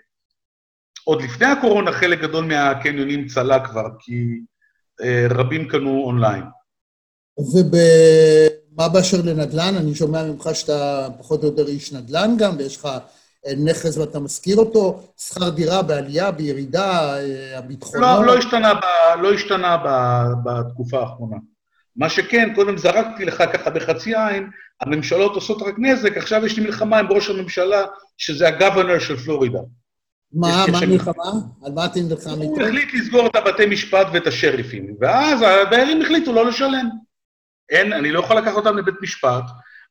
עוד 1.05 1.23
לפני 1.23 1.47
הקורונה 1.47 1.93
חלק 1.93 2.21
גדול 2.21 2.45
מהקניונים 2.45 3.27
צלה 3.27 3.67
כבר, 3.67 3.89
כי 3.99 4.41
uh, 5.03 5.35
רבים 5.35 5.69
קנו 5.69 6.05
אונליין. 6.05 6.43
ומה 7.39 8.89
באשר 8.89 9.17
לנדל"ן? 9.25 9.77
אני 9.77 9.95
שומע 9.95 10.25
ממך 10.25 10.49
שאתה 10.53 11.09
פחות 11.19 11.43
או 11.43 11.49
יותר 11.49 11.67
איש 11.67 11.93
נדל"ן 11.93 12.35
גם, 12.39 12.55
ויש 12.59 12.77
לך 12.77 12.89
נכס 13.65 13.97
ואתה 13.97 14.21
משכיר 14.21 14.57
אותו, 14.57 15.03
שכר 15.17 15.49
דירה 15.49 15.83
בעלייה, 15.83 16.31
בירידה, 16.31 17.19
אה, 17.19 17.59
הביטחונות? 17.59 18.03
לא, 18.03 18.27
לא 18.27 18.39
השתנה, 18.39 18.75
ב, 18.75 18.81
לא 19.21 19.33
השתנה 19.33 19.77
ב, 19.77 19.89
בתקופה 20.45 21.01
האחרונה. 21.01 21.37
מה 21.97 22.09
שכן, 22.09 22.53
קודם 22.55 22.79
זרקתי 22.79 23.25
לך 23.25 23.43
ככה 23.53 23.71
בחצי 23.71 24.15
עין, 24.17 24.51
הממשלות 24.81 25.35
עושות 25.35 25.63
רק 25.63 25.75
נזק, 25.79 26.17
עכשיו 26.17 26.47
יש 26.47 26.57
לי 26.57 26.65
מלחמה 26.65 26.99
עם 26.99 27.07
ראש 27.13 27.31
הממשלה, 27.31 27.85
שזה 28.19 28.49
הגוונר 28.49 28.99
של 28.99 29.17
פלורידה. 29.17 29.61
מה, 30.33 30.65
מה 30.73 30.79
המלחמה? 30.79 31.31
על 31.65 31.73
מה 31.73 31.85
אתם 31.85 32.01
נלחם 32.09 32.31
איתו? 32.31 32.43
הוא 32.43 32.63
החליט 32.63 32.95
לסגור 32.95 33.27
את 33.27 33.37
הבתי 33.37 33.67
משפט 33.67 34.07
ואת 34.13 34.27
השריפים, 34.27 34.97
ואז 35.01 35.43
הדיירים 35.43 36.03
החליטו 36.03 36.33
לא 36.33 36.47
לשלם. 36.47 36.89
אין, 37.71 37.93
אני 37.93 38.13
לא 38.13 38.21
יכול 38.21 38.37
לקחת 38.37 38.55
אותם 38.55 38.77
לבית 38.77 38.95
משפט, 39.03 39.45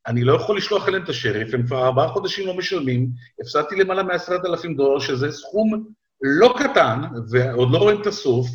אני 0.07 0.23
לא 0.23 0.33
יכול 0.33 0.57
לשלוח 0.57 0.87
אליהם 0.87 1.03
את 1.03 1.09
השריף, 1.09 1.53
הם 1.53 1.67
כבר 1.67 1.85
ארבעה 1.85 2.07
חודשים 2.07 2.47
לא 2.47 2.53
משלמים, 2.57 3.09
הפסדתי 3.41 3.75
למעלה 3.75 4.03
מעשרת 4.03 4.45
אלפים 4.45 4.75
דולר, 4.75 4.99
שזה 4.99 5.31
סכום 5.31 5.83
לא 6.21 6.53
קטן, 6.57 7.01
ועוד 7.31 7.71
לא 7.71 7.77
רואים 7.77 8.01
את 8.01 8.07
הסוף, 8.07 8.47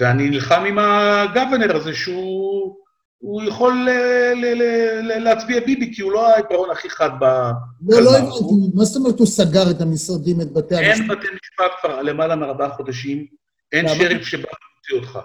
ואני 0.00 0.30
נלחם 0.30 0.64
עם 0.64 0.78
הגוונר 0.78 1.76
הזה 1.76 1.94
שהוא 1.94 2.76
הוא 3.18 3.42
יכול 3.42 3.72
ל- 3.74 4.34
ל- 4.44 4.62
ל- 5.02 5.18
להצביע 5.24 5.60
ביבי, 5.60 5.94
כי 5.94 6.02
הוא 6.02 6.12
לא 6.12 6.28
העיקרון 6.28 6.70
הכי 6.70 6.90
חד 6.90 7.10
ב... 7.20 7.24
לא, 7.24 8.00
לא 8.00 8.10
הבנתי, 8.16 8.34
מה 8.74 8.84
זאת 8.84 8.96
אומרת 8.96 9.18
הוא 9.18 9.26
סגר 9.26 9.70
את 9.70 9.80
המשרדים, 9.80 10.40
את 10.40 10.52
בתי 10.52 10.76
המשפט? 10.76 11.00
אין 11.00 11.08
בתי 11.08 11.26
משפט 11.26 11.72
כבר 11.80 12.02
למעלה 12.02 12.36
מארבעה 12.36 12.70
חודשים, 12.70 13.26
אין 13.72 13.88
שריף 13.88 14.22
שבא 14.22 14.42
להוציא 14.42 15.08
אותך. 15.08 15.18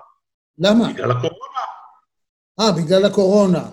למה? 0.59 0.93
בגלל 0.93 1.11
הקורונה. 1.11 1.46
אה, 2.59 2.71
בגלל 2.71 3.05
הקורונה. 3.05 3.69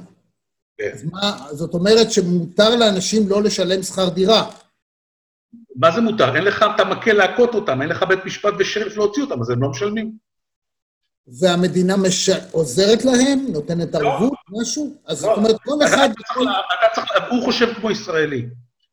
כן. 0.79 0.91
אז 0.93 1.05
מה, 1.05 1.47
זאת 1.51 1.75
אומרת 1.75 2.13
שמותר 2.13 2.77
לאנשים 2.77 3.29
לא 3.29 3.43
לשלם 3.43 3.83
שכר 3.83 4.09
דירה. 4.09 4.51
מה 5.77 5.91
זה 5.91 6.01
מותר? 6.01 6.37
אין 6.37 6.45
לך 6.45 6.65
את 6.75 6.81
המקל 6.81 7.13
להכות 7.13 7.55
אותם, 7.55 7.83
אין 7.83 7.91
לך 7.91 8.03
בית 8.03 8.25
משפט 8.25 8.55
ושריף 8.59 8.97
להוציא 8.97 9.23
אותם, 9.23 9.41
אז 9.41 9.51
הם 9.51 9.63
לא 9.63 9.71
משלמים. 9.71 10.13
והמדינה 11.41 11.97
מש... 11.97 12.31
עוזרת 12.53 13.05
להם? 13.05 13.47
נותנת 13.53 13.95
לא. 13.95 13.99
ערבות? 13.99 14.33
לא. 14.49 14.61
משהו? 14.61 14.97
אז 15.07 15.25
לא. 15.25 15.29
זאת 15.29 15.39
אומרת, 15.39 15.57
כל 15.65 15.85
אחד... 15.85 16.09
אתה 16.11 16.23
צריך, 16.35 16.51
אתה 16.79 16.95
צריך, 16.95 17.31
הוא 17.31 17.45
חושב 17.45 17.75
כמו 17.75 17.91
ישראלי. 17.91 18.47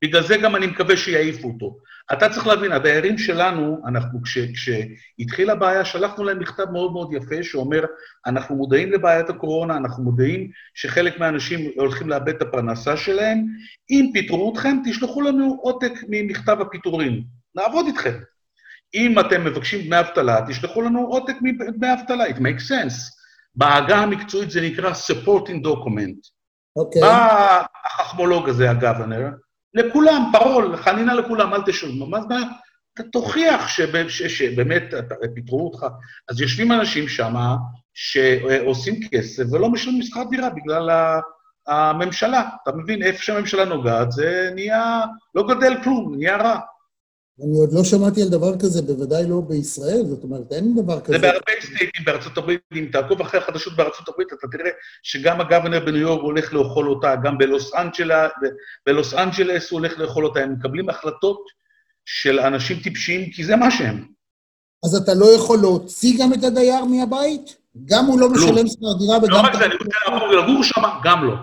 בגלל 0.03 0.27
זה 0.27 0.37
גם 0.37 0.55
אני 0.55 0.67
מקווה 0.67 0.97
שיעיפו 0.97 1.47
אותו. 1.47 1.77
אתה 2.13 2.29
צריך 2.29 2.47
להבין, 2.47 2.71
הדיירים 2.71 3.17
שלנו, 3.17 3.81
אנחנו, 3.87 4.21
כש, 4.23 4.37
כשהתחילה 4.37 5.53
הבעיה, 5.53 5.85
שלחנו 5.85 6.23
להם 6.23 6.39
מכתב 6.39 6.65
מאוד 6.71 6.91
מאוד 6.91 7.13
יפה 7.13 7.43
שאומר, 7.43 7.85
אנחנו 8.25 8.55
מודעים 8.55 8.91
לבעיית 8.91 9.29
הקורונה, 9.29 9.77
אנחנו 9.77 10.03
מודעים 10.03 10.51
שחלק 10.73 11.19
מהאנשים 11.19 11.71
הולכים 11.75 12.09
לאבד 12.09 12.35
את 12.35 12.41
הפרנסה 12.41 12.97
שלהם, 12.97 13.45
אם 13.89 14.09
פיטרו 14.13 14.53
אתכם, 14.53 14.77
תשלחו 14.85 15.21
לנו 15.21 15.57
עותק 15.61 15.93
ממכתב 16.09 16.57
הפיטורים, 16.61 17.23
נעבוד 17.55 17.85
איתכם. 17.85 18.19
אם 18.93 19.19
אתם 19.19 19.45
מבקשים 19.45 19.81
דמי 19.87 19.99
אבטלה, 19.99 20.45
תשלחו 20.47 20.81
לנו 20.81 20.99
עותק 20.99 21.35
מדמי 21.41 21.93
אבטלה, 21.93 22.27
it 22.27 22.35
makes 22.35 22.69
sense. 22.69 23.21
בעגה 23.55 23.97
המקצועית 23.97 24.51
זה 24.51 24.61
נקרא 24.61 24.91
supporting 24.91 25.67
document. 25.67 26.29
אוקיי. 26.75 27.01
Okay. 27.01 27.05
בא 27.05 27.63
החכמולוג 27.85 28.49
הזה, 28.49 28.69
הגוונר, 28.71 29.27
לכולם, 29.73 30.31
פרול, 30.31 30.77
חנינה 30.77 31.13
לכולם, 31.13 31.53
אל 31.53 31.61
תשלמו. 31.65 32.05
מה 32.05 32.21
זה? 32.21 32.35
אתה 32.93 33.03
תוכיח 33.03 33.67
שבאמת 34.07 34.83
פיטרו 35.35 35.65
אותך. 35.65 35.85
אז 36.29 36.41
יושבים 36.41 36.71
אנשים 36.71 37.07
שם 37.07 37.35
שעושים 37.93 38.95
כסף 39.11 39.43
ולא 39.51 39.69
משלמים 39.69 40.01
שכר 40.01 40.23
דירה 40.29 40.49
בגלל 40.49 40.89
הממשלה. 41.67 42.49
אתה 42.63 42.71
מבין, 42.75 43.03
איפה 43.03 43.23
שהממשלה 43.23 43.65
נוגעת, 43.65 44.11
זה 44.11 44.51
נהיה, 44.55 45.01
לא 45.35 45.47
גדל 45.47 45.83
כלום, 45.83 46.15
נהיה 46.17 46.37
רע. 46.37 46.59
אני 47.43 47.57
עוד 47.57 47.73
לא 47.73 47.83
שמעתי 47.83 48.21
על 48.21 48.29
דבר 48.29 48.59
כזה, 48.59 48.81
בוודאי 48.81 49.27
לא 49.29 49.41
בישראל, 49.47 50.05
זאת 50.05 50.23
אומרת, 50.23 50.51
אין 50.51 50.75
דבר 50.75 50.99
כזה. 50.99 51.13
זה 51.13 51.19
בהרבה 51.19 51.51
סטייטים 51.61 52.05
בארצות 52.05 52.37
הברית, 52.37 52.61
אם 52.73 52.89
תעקוב 52.91 53.21
אחרי 53.21 53.39
החדשות 53.39 53.75
בארצות 53.75 54.09
הברית, 54.09 54.27
אתה 54.33 54.47
תראה 54.51 54.71
שגם 55.03 55.41
הגוונר 55.41 55.85
בניו 55.85 56.01
יורק 56.01 56.21
הולך 56.21 56.53
לאכול 56.53 56.89
אותה, 56.89 57.15
גם 57.23 57.37
בלוס, 57.37 57.75
אנג'לה, 57.75 58.27
בלוס 58.85 59.13
אנג'לס 59.13 59.71
הוא 59.71 59.79
הולך 59.79 59.99
לאכול 59.99 60.25
אותה, 60.25 60.39
הם 60.39 60.53
מקבלים 60.53 60.89
החלטות 60.89 61.45
של 62.05 62.39
אנשים 62.39 62.79
טיפשיים, 62.79 63.31
כי 63.31 63.43
זה 63.43 63.55
מה 63.55 63.71
שהם. 63.71 64.05
אז 64.85 64.95
אתה 64.95 65.13
לא 65.13 65.35
יכול 65.35 65.57
להוציא 65.57 66.19
גם 66.19 66.33
את 66.33 66.43
הדייר 66.43 66.85
מהבית? 66.85 67.57
גם 67.85 68.05
הוא 68.05 68.19
לא 68.19 68.29
משלם 68.29 68.67
שכר 68.67 68.93
דירה 68.99 69.17
וגם... 69.17 69.31
לא 69.31 69.41
רק 69.41 69.55
זה, 69.55 69.65
אני 69.65 69.73
רוצה 69.75 69.97
לעבור 70.07 70.27
לגור 70.27 70.63
שם, 70.63 70.81
גם 71.03 71.25
לא. 71.27 71.33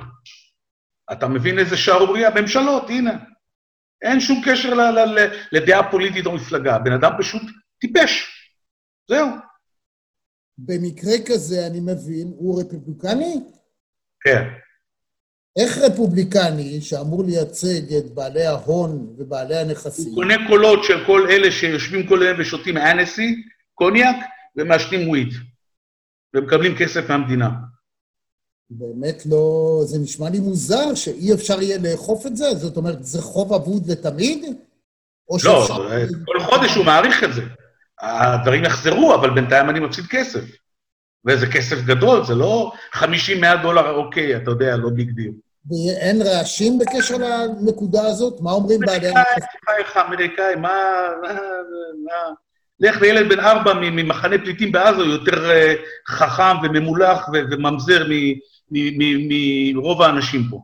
אתה 1.12 1.28
מבין 1.28 1.58
איזה 1.58 1.76
שערורייה? 1.76 2.30
ממשלות, 2.40 2.90
הנה. 2.90 3.12
אין 4.02 4.20
שום 4.20 4.42
קשר 4.46 4.74
לדעה 5.52 5.90
פוליטית 5.90 6.26
או 6.26 6.32
מפלגה, 6.32 6.74
הבן 6.76 6.92
אדם 6.92 7.12
פשוט 7.18 7.42
טיפש. 7.80 8.26
זהו. 9.08 9.28
במקרה 10.58 11.12
כזה, 11.26 11.66
אני 11.66 11.80
מבין, 11.80 12.32
הוא 12.36 12.60
רפובליקני? 12.60 13.34
כן. 14.20 14.48
איך 15.58 15.78
רפובליקני, 15.78 16.80
שאמור 16.80 17.24
לייצג 17.24 17.94
את 17.98 18.14
בעלי 18.14 18.46
ההון 18.46 19.14
ובעלי 19.18 19.56
הנכסים... 19.56 20.04
הוא 20.04 20.14
קונה 20.14 20.34
קולות 20.48 20.84
של 20.84 21.06
כל 21.06 21.26
אלה 21.30 21.50
שיושבים 21.50 22.06
כל 22.06 22.22
היום 22.22 22.40
ושותים 22.40 22.76
אנסי, 22.76 23.42
קוניאק, 23.74 24.16
ומעשנים 24.56 25.08
weed. 25.08 25.28
ומקבלים 26.34 26.78
כסף 26.78 27.10
מהמדינה. 27.10 27.48
באמת 28.70 29.26
לא... 29.26 29.80
זה 29.84 29.98
נשמע 29.98 30.30
לי 30.30 30.40
מוזר 30.40 30.94
שאי 30.94 31.32
אפשר 31.34 31.62
יהיה 31.62 31.78
לאכוף 31.78 32.26
את 32.26 32.36
זה? 32.36 32.54
זאת 32.54 32.76
אומרת, 32.76 33.04
זה 33.04 33.22
חוב 33.22 33.52
אבוד 33.52 33.90
לתמיד? 33.90 34.44
לא. 35.44 35.68
כל 36.26 36.40
חודש 36.40 36.74
הוא 36.74 36.84
מאריך 36.84 37.24
את 37.24 37.34
זה. 37.34 37.42
הדברים 38.00 38.64
יחזרו, 38.64 39.14
אבל 39.14 39.30
בינתיים 39.30 39.70
אני 39.70 39.80
מפסיד 39.80 40.04
כסף. 40.10 40.44
וזה 41.26 41.46
כסף 41.46 41.76
גדול, 41.84 42.24
זה 42.24 42.34
לא 42.34 42.72
50-100 42.94 43.02
דולר, 43.62 43.90
אוקיי, 43.90 44.36
אתה 44.36 44.50
יודע, 44.50 44.76
לא 44.76 44.90
big 44.90 45.10
deal. 45.10 45.32
ואין 45.70 46.22
רעשים 46.22 46.78
בקשר 46.78 47.16
לנקודה 47.16 48.06
הזאת? 48.06 48.40
מה 48.40 48.52
אומרים 48.52 48.80
בעלי? 48.80 49.08
אמריקאי, 49.08 50.02
אמריקאי, 50.06 50.54
מה... 50.56 50.78
לך 52.80 53.00
לילד 53.00 53.28
בן 53.28 53.40
ארבע 53.40 53.74
ממחנה 53.74 54.38
פליטים 54.38 54.72
בעזה, 54.72 55.02
הוא 55.02 55.12
יותר 55.12 55.50
אה, 55.50 55.74
חכם 56.08 56.56
וממולח 56.62 57.28
וממזר 57.32 58.06
מרוב 58.70 60.02
האנשים 60.02 60.42
פה. 60.50 60.62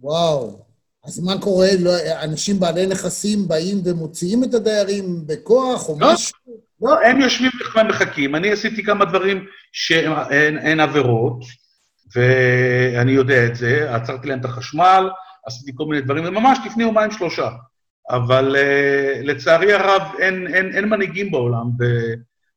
וואו. 0.00 0.66
אז 1.04 1.20
מה 1.20 1.40
קורה? 1.40 1.68
לא, 1.80 1.90
אנשים 2.22 2.60
בעלי 2.60 2.86
נכסים 2.86 3.48
באים 3.48 3.80
ומוציאים 3.84 4.44
את 4.44 4.54
הדיירים 4.54 5.26
בכוח 5.26 5.88
או 5.88 5.96
לא, 6.00 6.12
משהו? 6.12 6.36
לא, 6.82 7.00
הם 7.00 7.20
יושבים 7.20 7.50
ומחכים. 7.76 8.34
אני 8.34 8.52
עשיתי 8.52 8.82
כמה 8.82 9.04
דברים 9.04 9.46
שאין 9.72 10.80
עבירות, 10.80 11.44
ואני 12.16 13.12
יודע 13.12 13.46
את 13.46 13.56
זה. 13.56 13.94
עצרתי 13.94 14.28
להם 14.28 14.40
את 14.40 14.44
החשמל, 14.44 15.08
עשיתי 15.46 15.72
כל 15.74 15.84
מיני 15.84 16.02
דברים, 16.02 16.24
וממש 16.24 16.58
לפני 16.66 16.82
יומיים 16.82 17.10
שלושה. 17.10 17.48
אבל 18.10 18.56
uh, 18.56 19.26
לצערי 19.26 19.72
הרב 19.72 20.02
אין, 20.18 20.46
אין, 20.54 20.72
אין 20.72 20.88
מנהיגים 20.88 21.30
בעולם, 21.30 21.66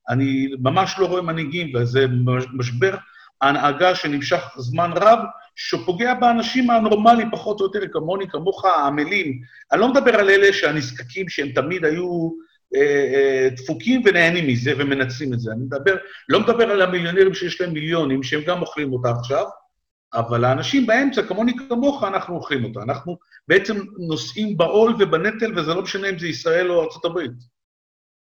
אני 0.10 0.50
ממש 0.60 0.96
לא 1.00 1.06
רואה 1.06 1.22
מנהיגים, 1.22 1.76
וזה 1.76 2.06
משבר 2.54 2.96
ההנהגה 3.42 3.96
שנמשך 3.96 4.42
זמן 4.58 4.92
רב, 4.96 5.20
שפוגע 5.56 6.14
באנשים 6.14 6.70
הנורמליים 6.70 7.32
פחות 7.32 7.60
או 7.60 7.66
יותר, 7.66 7.80
כמוני, 7.92 8.30
כמוך, 8.30 8.66
העמלים. 8.66 9.42
אני 9.72 9.82
לא 9.82 9.88
מדבר 9.88 10.16
על 10.16 10.30
אלה 10.30 10.54
שהנזקקים, 10.54 11.30
שהם 11.30 11.50
תמיד 11.50 11.86
היו 11.86 12.30
אה, 12.76 12.82
אה, 12.82 13.48
דפוקים 13.56 14.02
ונהנים 14.06 14.48
מזה 14.48 14.72
ומנצלים 14.78 15.34
את 15.34 15.40
זה. 15.40 15.52
אני 15.52 15.64
מדבר, 15.64 15.96
לא 16.30 16.40
מדבר 16.40 16.72
על 16.72 16.82
המיליונרים 16.82 17.34
שיש 17.34 17.62
להם 17.62 17.74
מיליונים, 17.74 18.24
שהם 18.24 18.42
גם 18.48 18.62
אוכלים 18.62 18.94
אותה 18.94 19.10
עכשיו, 19.20 19.46
אבל 20.14 20.46
האנשים 20.46 20.88
באמצע, 20.88 21.22
כמוני 21.22 21.54
כמוך, 21.70 22.04
אנחנו 22.04 22.36
אוכלים 22.36 22.66
אותה. 22.66 22.80
אנחנו 22.82 23.18
בעצם 23.48 23.78
נושאים 23.98 24.58
בעול 24.58 24.96
ובנטל, 25.00 25.60
וזה 25.60 25.74
לא 25.74 25.82
משנה 25.82 26.10
אם 26.10 26.20
זה 26.20 26.28
ישראל 26.28 26.72
או 26.72 26.82
ארה"ב. 26.82 27.20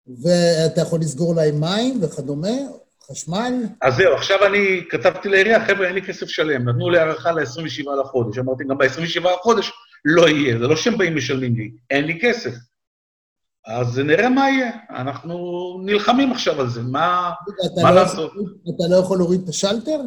ואתה 0.06 0.80
יכול 0.80 1.00
לסגור 1.00 1.34
להם 1.34 1.60
מים 1.60 1.98
וכדומה, 2.02 2.48
חשמל? 3.12 3.52
אז 3.80 3.94
זהו, 3.96 4.14
עכשיו 4.14 4.46
אני 4.46 4.84
כתבתי 4.90 5.28
לעירייה, 5.28 5.66
חבר'ה, 5.66 5.86
אין 5.86 5.94
לי 5.94 6.02
כסף 6.02 6.26
שלם, 6.26 6.68
נתנו 6.68 6.90
לי 6.90 6.98
הערכה 6.98 7.32
ל-27 7.32 7.90
לחודש. 8.00 8.38
אמרתי, 8.38 8.64
גם 8.64 8.78
ב-27 8.78 9.28
לחודש 9.38 9.72
לא 10.04 10.28
יהיה, 10.28 10.58
זה 10.58 10.66
לא 10.66 10.76
שהם 10.76 10.98
באים 10.98 11.16
משלמים 11.16 11.56
לי, 11.56 11.70
אין 11.90 12.04
לי 12.04 12.18
כסף. 12.22 12.52
אז 13.66 13.98
נראה 13.98 14.28
מה 14.28 14.50
יהיה. 14.50 14.70
אנחנו 14.90 15.36
נלחמים 15.84 16.32
עכשיו 16.32 16.60
על 16.60 16.68
זה, 16.68 16.82
מה, 16.82 17.32
מה 17.82 17.90
לא 17.90 17.96
לעשות? 17.96 18.32
אתה 18.76 18.84
לא 18.90 18.96
יכול 18.96 19.18
להוריד 19.18 19.40
את 19.44 19.48
השלטר? 19.48 20.00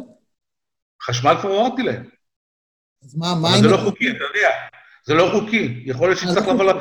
חשמל 1.02 1.34
כבר 1.40 1.50
הורדתי 1.50 1.82
להם. 1.82 2.04
אז 3.04 3.16
מה, 3.16 3.34
מה... 3.34 3.48
אבל 3.48 3.60
זה 3.60 3.68
לא 3.68 3.76
חוקי, 3.76 4.10
אתה 4.10 4.24
יודע. 4.24 4.50
זה 5.06 5.14
לא 5.14 5.30
חוקי. 5.32 5.82
יכול 5.86 6.08
להיות 6.08 6.18
שצריך 6.18 6.48
לבוא 6.48 6.72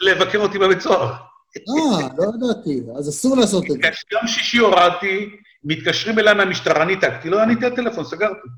לבקר 0.00 0.38
אותי 0.38 0.58
בבית 0.58 0.80
סוהר. 0.80 1.12
אה, 1.12 2.08
לא 2.18 2.24
ידעתי, 2.34 2.80
אז 2.98 3.08
אסור 3.08 3.36
לעשות 3.36 3.64
את 3.64 3.70
זה. 3.70 3.88
יום 4.12 4.26
שישי 4.26 4.58
הורדתי, 4.58 5.30
מתקשרים 5.64 6.18
אליי 6.18 6.34
מהמשטרה, 6.34 6.84
ניתקתי, 6.84 7.30
לא 7.30 7.42
עניתי 7.42 7.66
לטלפון, 7.66 8.04
סגרתי. 8.04 8.48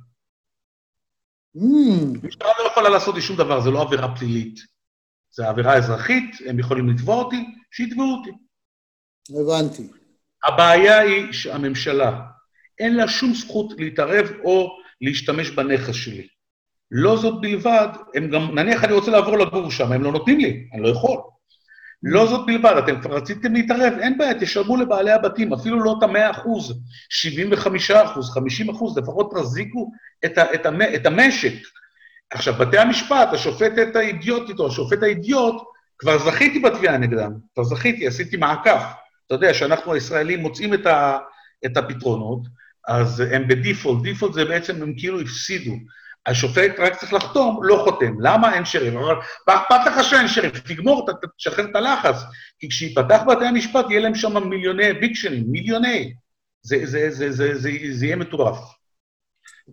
המשטרה 2.23 2.53
לא 2.59 2.69
יכולה 2.71 2.89
לעשות 2.89 3.15
לי 3.15 3.21
שום 3.21 3.37
דבר, 3.37 3.61
זה 3.61 3.71
לא 3.71 3.83
עבירה 3.83 4.17
פלילית. 4.17 4.61
זה 5.31 5.49
עבירה 5.49 5.77
אזרחית, 5.77 6.37
הם 6.49 6.59
יכולים 6.59 6.89
לתבוע 6.89 7.17
אותי, 7.17 7.55
שיתבעו 7.71 8.15
אותי. 8.15 8.31
הבנתי. 9.31 9.89
הבעיה 10.45 10.99
היא 10.99 11.33
שהממשלה, 11.33 12.21
אין 12.79 12.97
לה 12.97 13.09
שום 13.09 13.35
זכות 13.35 13.73
להתערב 13.79 14.27
או 14.45 14.79
להשתמש 15.01 15.51
בנכס 15.51 15.95
שלי. 15.95 16.29
לא 16.91 17.17
זאת 17.17 17.41
בלבד, 17.41 17.89
הם 18.15 18.31
גם, 18.31 18.59
נניח 18.59 18.85
אני 18.85 18.93
רוצה 18.93 19.11
לעבור 19.11 19.39
לגור 19.39 19.71
שם, 19.71 19.93
הם 19.93 20.03
לא 20.03 20.13
נותנים 20.13 20.39
לי, 20.39 20.69
אני 20.73 20.83
לא 20.83 20.89
יכול. 20.89 21.21
לא 22.03 22.27
זאת 22.27 22.47
בלבד, 22.47 22.75
אתם 22.79 23.01
כבר 23.01 23.17
רציתם 23.17 23.53
להתערב, 23.53 23.93
אין 24.01 24.19
בעיה, 24.19 24.41
תשלמו 24.41 24.77
לבעלי 24.77 25.11
הבתים, 25.11 25.53
אפילו 25.53 25.83
לא 25.83 25.95
את 25.99 26.03
המאה 26.03 26.31
אחוז, 26.31 26.83
75 27.09 27.91
אחוז, 27.91 28.31
50 28.31 28.71
אחוז, 28.71 28.99
לפחות 28.99 29.31
תחזיקו 29.31 29.91
את, 30.25 30.39
את, 30.55 30.67
את 30.95 31.07
המשק. 31.07 31.55
עכשיו, 32.31 32.55
בתי 32.55 32.79
המשפט, 32.79 33.29
השופטת 33.33 33.97
האידיוטית 33.97 34.59
או 34.59 34.67
השופט 34.67 35.03
האידיוט, 35.03 35.55
כבר 35.99 36.19
זכיתי 36.19 36.59
בתביעה 36.59 36.99
נגדם, 36.99 37.33
כבר 37.55 37.65
זכיתי, 37.65 38.07
עשיתי 38.07 38.37
מעקף. 38.37 38.83
אתה 39.27 39.35
יודע 39.35 39.55
שאנחנו 39.55 39.93
הישראלים 39.93 40.41
מוצאים 40.41 40.75
את, 40.75 40.87
ה, 40.87 41.19
את 41.67 41.77
הפתרונות, 41.77 42.41
אז 42.89 43.21
הם 43.21 43.49
בדיפולט, 43.49 44.03
דיפולט 44.03 44.33
זה 44.35 44.45
בעצם, 44.45 44.83
הם 44.83 44.95
כאילו 44.97 45.21
הפסידו. 45.21 45.73
השופט 46.27 46.73
רק 46.79 47.01
צריך 47.01 47.13
לחתום, 47.13 47.61
לא 47.63 47.85
חותם. 47.85 48.21
למה 48.21 48.55
אין 48.55 48.65
שריף? 48.65 48.95
אבל 48.95 49.15
מה 49.47 49.57
אכפת 49.57 49.81
לך 49.87 50.05
שאין 50.05 50.29
שריף? 50.29 50.59
תגמור, 50.59 51.09
תשחרר 51.39 51.65
את 51.65 51.77
הלחץ. 51.77 52.17
כי 52.59 52.69
כשיפתח 52.69 53.23
בתי 53.29 53.45
המשפט, 53.45 53.87
יהיה 53.91 54.01
להם 54.01 54.15
שם 54.15 54.49
מיליוני 54.49 54.91
אביקשנים, 54.91 55.45
מיליוני. 55.47 56.15
זה, 56.63 56.77
זה, 56.85 57.11
זה, 57.11 57.33
זה, 57.33 57.55
זה, 57.55 57.71
זה 57.93 58.07
יהיה 58.07 58.17
מטורף. 58.17 58.59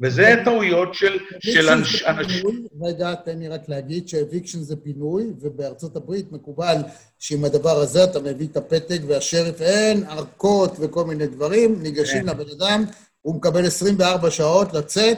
וזה 0.02 0.36
טעויות 0.46 0.94
של, 0.94 1.18
של 1.40 1.70
אנשים... 1.70 2.66
רגע, 2.82 3.16
תן 3.16 3.40
לי 3.40 3.48
רק 3.48 3.70
להגיד 3.70 4.08
שאביקשן 4.08 4.60
זה 4.60 4.76
פינוי, 4.76 5.28
ובארצות 5.40 5.96
הברית 5.96 6.32
מקובל 6.32 6.76
שעם 7.20 7.46
הדבר 7.46 7.78
הזה 7.78 8.04
אתה 8.04 8.20
מביא 8.20 8.48
את 8.52 8.58
הפתק 8.58 9.02
והשריף, 9.08 9.62
אין 9.62 10.04
ארכות 10.04 10.76
וכל 10.80 11.06
מיני 11.06 11.28
דברים, 11.28 11.82
ניגשים 11.82 12.22
כן. 12.22 12.28
לבן 12.28 12.50
אדם, 12.58 12.84
הוא 13.22 13.36
מקבל 13.36 13.66
24 13.66 14.32
שעות 14.32 14.74
לצאת, 14.74 15.18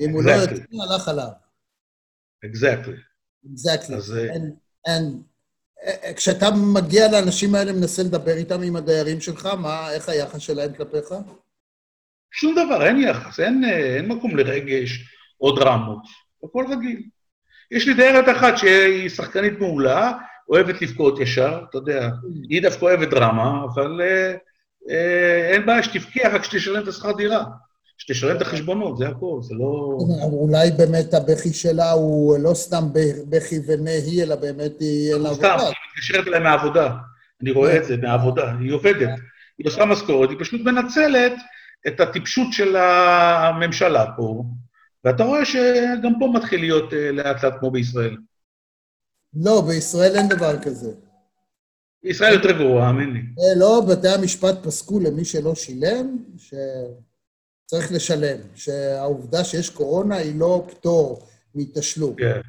אם 0.00 0.10
הוא 0.10 0.24
לא 0.24 0.30
יוצא, 0.30 0.62
הלך 0.90 1.08
עליו. 1.08 1.28
Exactly. 2.46 2.98
Exactly. 3.46 3.94
אז... 3.94 4.14
כשאתה 6.16 6.46
מגיע 6.74 7.08
לאנשים 7.12 7.54
האלה, 7.54 7.72
מנסה 7.72 8.02
לדבר 8.02 8.32
איתם, 8.36 8.62
עם 8.62 8.76
הדיירים 8.76 9.20
שלך, 9.20 9.46
מה, 9.46 9.92
איך 9.92 10.08
היחס 10.08 10.40
שלהם 10.40 10.72
כלפיך? 10.74 11.14
שום 12.32 12.54
דבר, 12.54 12.86
אין 12.86 13.00
יחס, 13.00 13.40
אין, 13.40 13.64
אין 13.64 14.08
מקום 14.08 14.36
לרגש 14.36 15.04
או 15.40 15.52
דרמות, 15.56 16.02
הכל 16.44 16.66
רגיל. 16.70 17.02
יש 17.70 17.88
לי 17.88 17.94
דיירת 17.94 18.36
אחת 18.36 18.58
שהיא 18.58 19.08
שחקנית 19.08 19.58
מעולה, 19.58 20.12
אוהבת 20.48 20.82
לבכות 20.82 21.20
ישר, 21.20 21.60
אתה 21.70 21.78
יודע, 21.78 22.08
היא 22.48 22.62
דווקא 22.62 22.84
אוהבת 22.84 23.08
דרמה, 23.08 23.64
אבל 23.74 24.00
אה, 24.00 24.34
אה, 24.90 25.50
אין 25.52 25.66
בעיה 25.66 25.82
שתבכה 25.82 26.28
רק 26.28 26.40
כשתשלם 26.40 26.82
את 26.82 26.88
השכר 26.88 27.12
דירה. 27.12 27.44
שתשלם 27.98 28.36
את 28.36 28.42
החשבונות, 28.42 28.96
זה 28.96 29.08
הכול, 29.08 29.42
זה 29.42 29.54
לא... 29.54 29.98
אולי 30.22 30.70
באמת 30.70 31.14
הבכי 31.14 31.52
שלה 31.52 31.90
הוא 31.90 32.38
לא 32.38 32.54
סתם 32.54 32.84
בכי 33.28 33.60
ונהי, 33.66 34.22
אלא 34.22 34.36
באמת 34.36 34.80
היא 34.80 35.12
אין 35.12 35.22
לה 35.22 35.28
עבודה. 35.28 35.56
סתם, 35.58 35.66
היא 35.66 35.74
מתקשרת 35.90 36.26
אליי 36.26 36.40
מהעבודה. 36.40 36.96
אני 37.42 37.50
רואה 37.50 37.76
את 37.76 37.84
זה, 37.84 37.96
מהעבודה. 37.96 38.52
היא 38.60 38.72
עובדת. 38.72 39.08
היא 39.58 39.66
עושה 39.66 39.84
משכורת, 39.84 40.30
היא 40.30 40.38
פשוט 40.40 40.60
מנצלת 40.60 41.32
את 41.86 42.00
הטיפשות 42.00 42.52
של 42.52 42.76
הממשלה 42.76 44.04
פה, 44.16 44.44
ואתה 45.04 45.24
רואה 45.24 45.44
שגם 45.44 46.18
פה 46.18 46.30
מתחיל 46.34 46.60
להיות 46.60 46.92
אה, 46.92 47.12
לאט 47.12 47.44
לאט 47.44 47.54
כמו 47.60 47.70
בישראל. 47.70 48.16
לא, 49.34 49.62
בישראל 49.68 50.16
אין 50.16 50.28
דבר 50.28 50.58
כזה. 50.62 50.92
בישראל 52.02 52.32
יותר 52.32 52.52
גרוע, 52.58 52.86
האמין 52.86 53.12
לי. 53.12 53.20
אה, 53.20 53.58
לא, 53.58 53.82
בתי 53.90 54.08
המשפט 54.08 54.66
פסקו 54.66 55.00
למי 55.00 55.24
שלא 55.24 55.54
שילם, 55.54 56.18
ש... 56.36 56.54
צריך 57.66 57.92
לשלם, 57.92 58.38
שהעובדה 58.54 59.44
שיש 59.44 59.70
קורונה 59.70 60.16
היא 60.16 60.38
לא 60.38 60.66
פטור 60.70 61.26
מתשלום. 61.54 62.14
כן. 62.16 62.40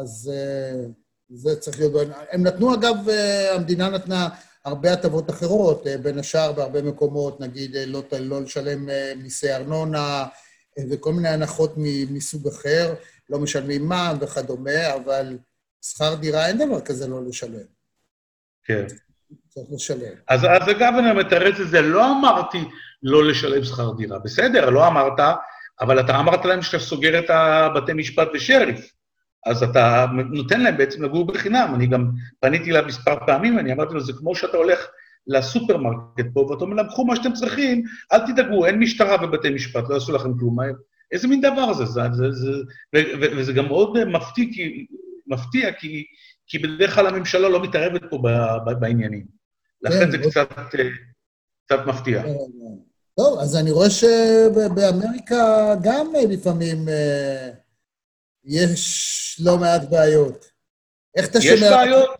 אז 0.00 0.32
uh, 0.34 0.88
זה 1.28 1.56
צריך 1.56 1.78
להיות... 1.78 2.08
הם 2.30 2.42
נתנו, 2.42 2.74
אגב, 2.74 2.94
uh, 3.08 3.54
המדינה 3.54 3.90
נתנה 3.90 4.28
הרבה 4.64 4.92
הטבות 4.92 5.30
אחרות, 5.30 5.86
uh, 5.86 5.98
בין 6.02 6.18
השאר 6.18 6.52
בהרבה 6.52 6.82
מקומות, 6.82 7.40
נגיד 7.40 7.76
לא, 7.86 8.02
לא 8.20 8.42
לשלם 8.42 8.88
מיסי 9.16 9.52
ארנונה 9.52 10.26
וכל 10.90 11.12
מיני 11.12 11.28
הנחות 11.28 11.74
מסוג 12.10 12.48
אחר, 12.48 12.94
לא 13.30 13.38
משלמים 13.38 13.88
מע"מ 13.88 14.16
וכדומה, 14.20 14.94
אבל 14.94 15.38
שכר 15.82 16.14
דירה 16.14 16.46
אין 16.46 16.58
דבר 16.58 16.80
כזה 16.80 17.08
לא 17.08 17.24
לשלם. 17.24 17.66
כן. 18.64 18.86
צריך 19.54 19.66
לשלם. 19.74 20.14
אז, 20.28 20.44
אז 20.44 20.68
אני 20.82 21.12
מתרץ 21.12 21.60
את 21.60 21.68
זה, 21.68 21.82
לא 21.82 22.10
אמרתי 22.10 22.58
לא 23.02 23.24
לשלם 23.24 23.64
שכר 23.64 23.92
דירה. 23.92 24.18
בסדר, 24.18 24.70
לא 24.70 24.86
אמרת, 24.86 25.20
אבל 25.80 26.00
אתה 26.00 26.20
אמרת 26.20 26.44
להם 26.44 26.62
שאתה 26.62 26.78
סוגר 26.78 27.18
את 27.18 27.30
הבתי 27.30 27.92
משפט 27.92 28.28
ושריף. 28.34 28.92
אז 29.46 29.62
אתה 29.62 30.06
נותן 30.30 30.60
להם 30.60 30.76
בעצם 30.76 31.02
לגור 31.02 31.26
בחינם. 31.26 31.72
אני 31.74 31.86
גם 31.86 32.10
פניתי 32.40 32.70
אליו 32.70 32.82
מספר 32.86 33.26
פעמים, 33.26 33.58
אני 33.58 33.72
אמרתי 33.72 33.94
לו, 33.94 34.00
זה 34.00 34.12
כמו 34.12 34.34
שאתה 34.34 34.56
הולך 34.56 34.86
לסופרמרקט 35.26 36.26
פה, 36.34 36.40
ואתה 36.40 36.64
אומר 36.64 36.76
להם, 36.76 36.88
קחו 36.88 37.06
מה 37.06 37.16
שאתם 37.16 37.32
צריכים, 37.32 37.82
אל 38.12 38.26
תדאגו, 38.26 38.66
אין 38.66 38.78
משטרה 38.78 39.16
בבתי 39.16 39.50
משפט, 39.50 39.84
לא 39.88 39.94
יעשו 39.94 40.12
לכם 40.12 40.38
כלום. 40.38 40.56
איזה 41.12 41.28
מין 41.28 41.40
דבר 41.40 41.72
זה? 41.72 41.84
זה, 41.84 42.00
זה, 42.12 42.30
זה 42.30 42.50
ו, 42.94 42.98
ו, 43.20 43.36
וזה 43.36 43.52
גם 43.52 43.66
מאוד 43.66 44.04
מפתיע, 44.04 44.44
כי, 44.52 44.86
מפתיע 45.26 45.72
כי, 45.72 46.04
כי 46.46 46.58
בדרך 46.58 46.94
כלל 46.94 47.06
הממשלה 47.06 47.48
לא 47.48 47.62
מתערבת 47.62 48.02
פה 48.10 48.18
ב, 48.18 48.28
ב, 48.66 48.80
בעניינים. 48.80 49.41
לכן 49.82 50.10
זה 50.10 50.18
קצת, 50.18 50.48
קצת 51.66 51.86
מפתיע. 51.86 52.22
טוב, 53.16 53.38
אז 53.38 53.56
אני 53.56 53.70
רואה 53.70 53.90
שבאמריקה 53.90 55.74
גם 55.82 56.06
לפעמים 56.30 56.88
אה, 56.88 57.50
יש 58.44 59.40
לא 59.44 59.58
מעט 59.58 59.82
בעיות. 59.90 60.44
איך 61.16 61.28
אתה 61.28 61.40
שומר... 61.40 61.54
יש 61.54 61.62
בעיות. 61.62 62.10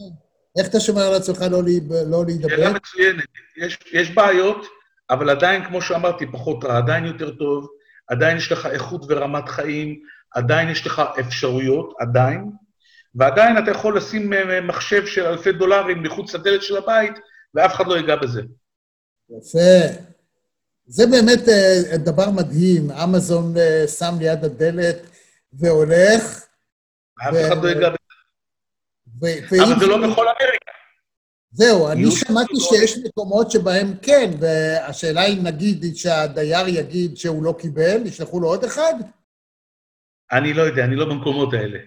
איך 0.58 0.68
אתה 0.68 0.80
שומר 0.80 1.02
על 1.02 1.14
עצמך 1.14 1.42
לא, 1.50 1.62
לא 2.06 2.24
להידבק? 2.26 2.50
שאלה 2.50 2.72
מצוינת. 2.72 3.24
יש, 3.56 3.78
יש 3.92 4.10
בעיות, 4.10 4.66
אבל 5.10 5.30
עדיין, 5.30 5.64
כמו 5.64 5.82
שאמרתי, 5.82 6.26
פחות 6.32 6.64
רע, 6.64 6.76
עדיין 6.76 7.04
יותר 7.04 7.30
טוב, 7.30 7.68
עדיין 8.08 8.36
יש 8.36 8.52
לך 8.52 8.66
איכות 8.66 9.04
ורמת 9.08 9.48
חיים, 9.48 10.02
עדיין 10.30 10.68
יש 10.68 10.86
לך 10.86 11.02
אפשרויות, 11.20 11.94
עדיין, 11.98 12.50
ועדיין 13.14 13.58
אתה 13.58 13.70
יכול 13.70 13.96
לשים 13.96 14.32
אה, 14.32 14.60
מחשב 14.60 15.06
של 15.06 15.26
אלפי 15.26 15.52
דולרים 15.52 16.02
מחוץ 16.02 16.34
לדלת 16.34 16.62
של 16.62 16.76
הבית, 16.76 17.14
ואף 17.54 17.74
אחד 17.74 17.86
לא 17.86 17.94
ייגע 17.94 18.16
בזה. 18.16 18.42
יפה. 19.30 20.02
זה 20.86 21.06
באמת 21.06 21.38
uh, 21.38 21.96
דבר 21.96 22.30
מדהים, 22.30 22.90
אמזון 22.90 23.54
uh, 23.56 23.88
שם 23.88 24.14
ליד 24.18 24.44
הדלת 24.44 24.96
והולך. 25.52 26.44
אף 27.28 27.34
אחד 27.46 27.62
לא 27.62 27.68
ייגע 27.68 27.88
בזה. 27.88 27.96
אבל 29.62 29.80
זה 29.80 29.86
לא 29.86 29.96
בכל 29.96 30.26
אמריקה. 30.28 30.72
זהו, 31.54 31.88
אני 31.88 32.10
שמעתי 32.10 32.54
שיש 32.56 32.98
מקומות 33.04 33.50
שבהם 33.50 33.94
כן, 34.02 34.30
והשאלה 34.40 35.20
היא, 35.20 35.42
נגיד, 35.42 35.96
שהדייר 35.96 36.68
יגיד 36.68 37.16
שהוא 37.16 37.42
לא 37.44 37.54
קיבל, 37.58 38.06
ישלחו 38.06 38.40
לו 38.40 38.48
עוד 38.48 38.64
אחד? 38.64 38.94
אני 40.32 40.54
לא 40.54 40.62
יודע, 40.62 40.84
אני 40.84 40.96
לא 40.96 41.04
במקומות 41.04 41.54
האלה. 41.54 41.78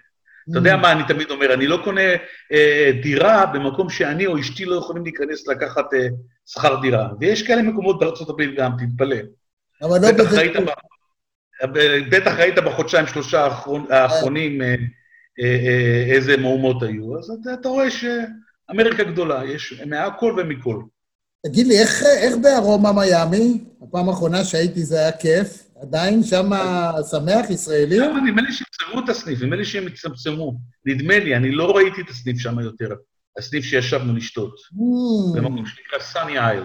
אתה 0.50 0.58
יודע. 0.58 0.78
מה 0.78 0.92
אני 0.92 1.04
תמיד 1.08 1.32
אומר, 1.32 1.54
אני 1.54 1.68
לא 1.68 1.80
קונה 1.84 2.12
אה, 2.52 2.92
דירה 3.04 3.46
במקום 3.46 3.90
שאני 3.90 4.26
או 4.26 4.40
אשתי 4.40 4.66
לא 4.66 4.76
יכולים 4.76 5.04
להיכנס 5.04 5.48
לקחת 5.48 5.94
אה, 5.94 6.08
שכר 6.46 6.82
דירה. 6.82 7.10
ויש 7.20 7.44
כאלה 7.44 7.62
מקומות 7.62 8.00
בארצות 8.00 8.30
הברית 8.30 8.56
גם, 8.58 8.72
תתפלא. 8.78 9.18
אבל 9.82 10.02
לא 10.02 10.12
בטח 10.12 10.34
ראית, 10.34 10.54
בטח 12.12 12.40
ראית 12.40 12.56
בחודשיים, 12.56 13.08
שלושה 13.08 13.44
האחרון, 13.44 13.86
האחרונים 13.90 14.62
אה, 14.62 14.76
אה, 15.40 15.46
אה, 15.46 16.14
איזה 16.16 16.38
מהומות 16.38 16.84
היו, 16.84 17.20
אז 17.20 17.32
אתה, 17.42 17.54
אתה 17.54 17.70
רואה 17.70 17.88
שאמריקה 17.92 19.04
גדולה, 19.04 19.46
יש 19.46 19.82
מהכל 19.86 20.36
ומכל. 20.38 20.82
תגיד 21.46 21.68
לי, 21.68 21.80
איך, 21.80 22.04
איך 22.04 22.36
בארומה 22.42 22.92
מיאמי? 22.92 23.64
הפעם 23.82 24.10
האחרונה 24.10 24.44
שהייתי 24.44 24.84
זה 24.84 25.00
היה 25.00 25.12
כיף. 25.12 25.65
עדיין 25.88 26.24
שם 26.24 26.50
שמח, 27.12 27.50
ישראלי? 27.50 27.98
למה? 27.98 28.22
נדמה 28.22 28.42
לי 28.42 28.52
סגרו 28.52 29.00
את 29.04 29.10
הסניף, 29.10 29.42
נדמה 29.42 29.56
לי 29.56 29.66
שהם 29.66 29.88
הצטמצמו. 29.88 30.60
נדמה 30.86 31.20
לי, 31.20 31.36
אני 31.36 31.52
לא 31.52 31.76
ראיתי 31.76 32.02
את 32.02 32.10
הסניף 32.10 32.38
שם 32.40 32.60
יותר. 32.60 32.90
הסניף 33.38 33.66
שישבנו 33.66 34.16
לשתות. 34.16 34.56
Mm. 34.74 35.38
במקום 35.38 35.66
שנקרא 35.66 36.00
סאני 36.00 36.40
איילס. 36.40 36.64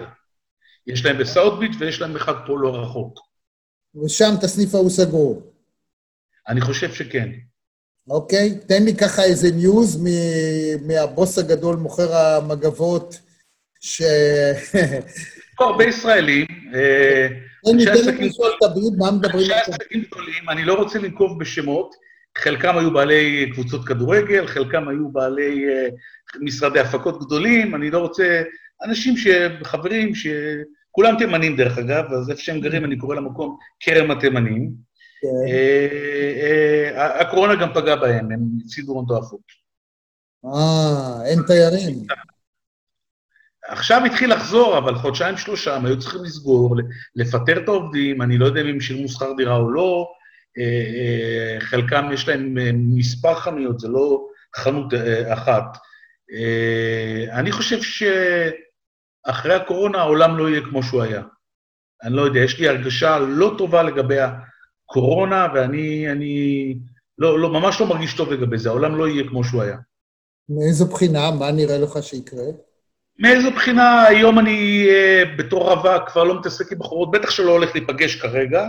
יש 0.87 1.05
להם 1.05 1.17
בסאות' 1.17 1.59
ביץ' 1.59 1.75
ויש 1.79 2.01
להם 2.01 2.15
אחד 2.15 2.33
פה 2.47 2.59
לא 2.59 2.75
רחוק. 2.75 3.19
ושם 4.05 4.33
את 4.39 4.43
הסניף 4.43 4.75
ההוא 4.75 4.89
סגרו. 4.89 5.41
אני 6.47 6.61
חושב 6.61 6.93
שכן. 6.93 7.29
אוקיי, 8.09 8.59
תן 8.67 8.83
לי 8.83 8.95
ככה 8.95 9.23
איזה 9.23 9.51
news 9.51 10.05
מהבוס 10.87 11.37
הגדול, 11.37 11.75
מוכר 11.75 12.15
המגבות, 12.15 13.19
ש... 13.81 14.01
פה 15.61 15.67
הרבה 15.67 15.83
ישראלים. 15.83 16.45
אה? 16.73 17.27
עסקים 19.67 20.01
גדולים, 20.01 20.49
אני 20.49 20.65
לא 20.65 20.73
רוצה 20.73 20.99
לנקוב 20.99 21.39
בשמות, 21.39 21.95
חלקם 22.37 22.77
היו 22.77 22.93
בעלי 22.93 23.51
קבוצות 23.53 23.87
כדורגל, 23.87 24.47
חלקם 24.47 24.87
היו 24.87 25.09
בעלי 25.09 25.65
אה, 25.69 25.87
משרדי 26.39 26.79
הפקות 26.79 27.25
גדולים, 27.25 27.75
אני 27.75 27.91
לא 27.91 27.99
רוצה... 27.99 28.41
אנשים 28.83 29.13
שחברים, 29.17 30.11
שכולם 30.15 31.15
תימנים 31.17 31.57
דרך 31.57 31.77
אגב, 31.77 32.13
אז 32.13 32.29
איפה 32.29 32.41
שהם 32.41 32.59
גרים 32.59 32.85
אני 32.85 32.97
קורא 32.97 33.15
למקום 33.15 33.57
כרם 33.79 34.11
התימנים. 34.11 34.71
כן. 35.21 35.53
אה, 36.95 37.21
הקורונה 37.21 37.55
גם 37.55 37.73
פגעה 37.73 37.95
בהם, 37.95 38.31
הם 38.31 38.39
הפסידו 38.65 38.93
הון 38.93 39.05
תועפות. 39.07 39.41
אה, 40.45 41.25
אין 41.25 41.39
תיירים. 41.47 42.05
עכשיו 43.71 44.05
התחיל 44.05 44.33
לחזור, 44.33 44.77
אבל 44.77 44.95
חודשיים 44.95 45.37
שלושה 45.37 45.75
הם 45.75 45.85
היו 45.85 45.99
צריכים 45.99 46.23
לסגור, 46.23 46.75
לפטר 47.15 47.63
את 47.63 47.67
העובדים, 47.67 48.21
אני 48.21 48.37
לא 48.37 48.45
יודע 48.45 48.61
אם 48.61 48.67
הם 48.67 48.79
שילמו 48.79 49.07
שכר 49.07 49.33
דירה 49.37 49.55
או 49.55 49.71
לא, 49.71 50.07
אה, 50.57 50.63
אה, 50.63 51.59
חלקם 51.59 52.09
יש 52.13 52.27
להם 52.27 52.57
אה, 52.57 52.71
מספר 52.73 53.35
חנויות, 53.35 53.79
זה 53.79 53.87
לא 53.87 54.27
חנות 54.55 54.93
אחת. 55.33 55.77
אני 57.31 57.51
חושב 57.51 57.77
שאחרי 57.81 59.53
הקורונה 59.53 59.97
העולם 59.97 60.37
לא 60.37 60.49
יהיה 60.49 60.61
כמו 60.61 60.83
שהוא 60.83 61.01
היה. 61.01 61.21
אני 62.03 62.13
לא 62.13 62.21
יודע, 62.21 62.39
יש 62.39 62.59
לי 62.59 62.67
הרגשה 62.67 63.19
לא 63.19 63.55
טובה 63.57 63.83
לגבי 63.83 64.17
הקורונה, 64.19 65.47
ואני 65.53 66.11
אני 66.11 66.75
לא, 67.17 67.39
לא, 67.39 67.49
ממש 67.49 67.81
לא 67.81 67.87
מרגיש 67.87 68.13
טוב 68.13 68.31
לגבי 68.31 68.57
זה, 68.57 68.69
העולם 68.69 68.95
לא 68.95 69.07
יהיה 69.07 69.27
כמו 69.29 69.43
שהוא 69.43 69.61
היה. 69.61 69.77
מאיזו 70.49 70.85
בחינה? 70.85 71.31
מה 71.31 71.51
נראה 71.51 71.77
לך 71.77 72.03
שיקרה? 72.03 72.43
מאיזו 73.21 73.51
בחינה 73.51 74.03
היום 74.03 74.39
אני 74.39 74.87
אה, 74.89 75.23
בתור 75.37 75.73
רווק 75.73 76.09
כבר 76.09 76.23
לא 76.23 76.39
מתעסק 76.39 76.71
עם 76.71 76.79
בחורות, 76.79 77.11
בטח 77.11 77.29
שלא 77.29 77.51
הולך 77.51 77.75
להיפגש 77.75 78.15
כרגע. 78.15 78.67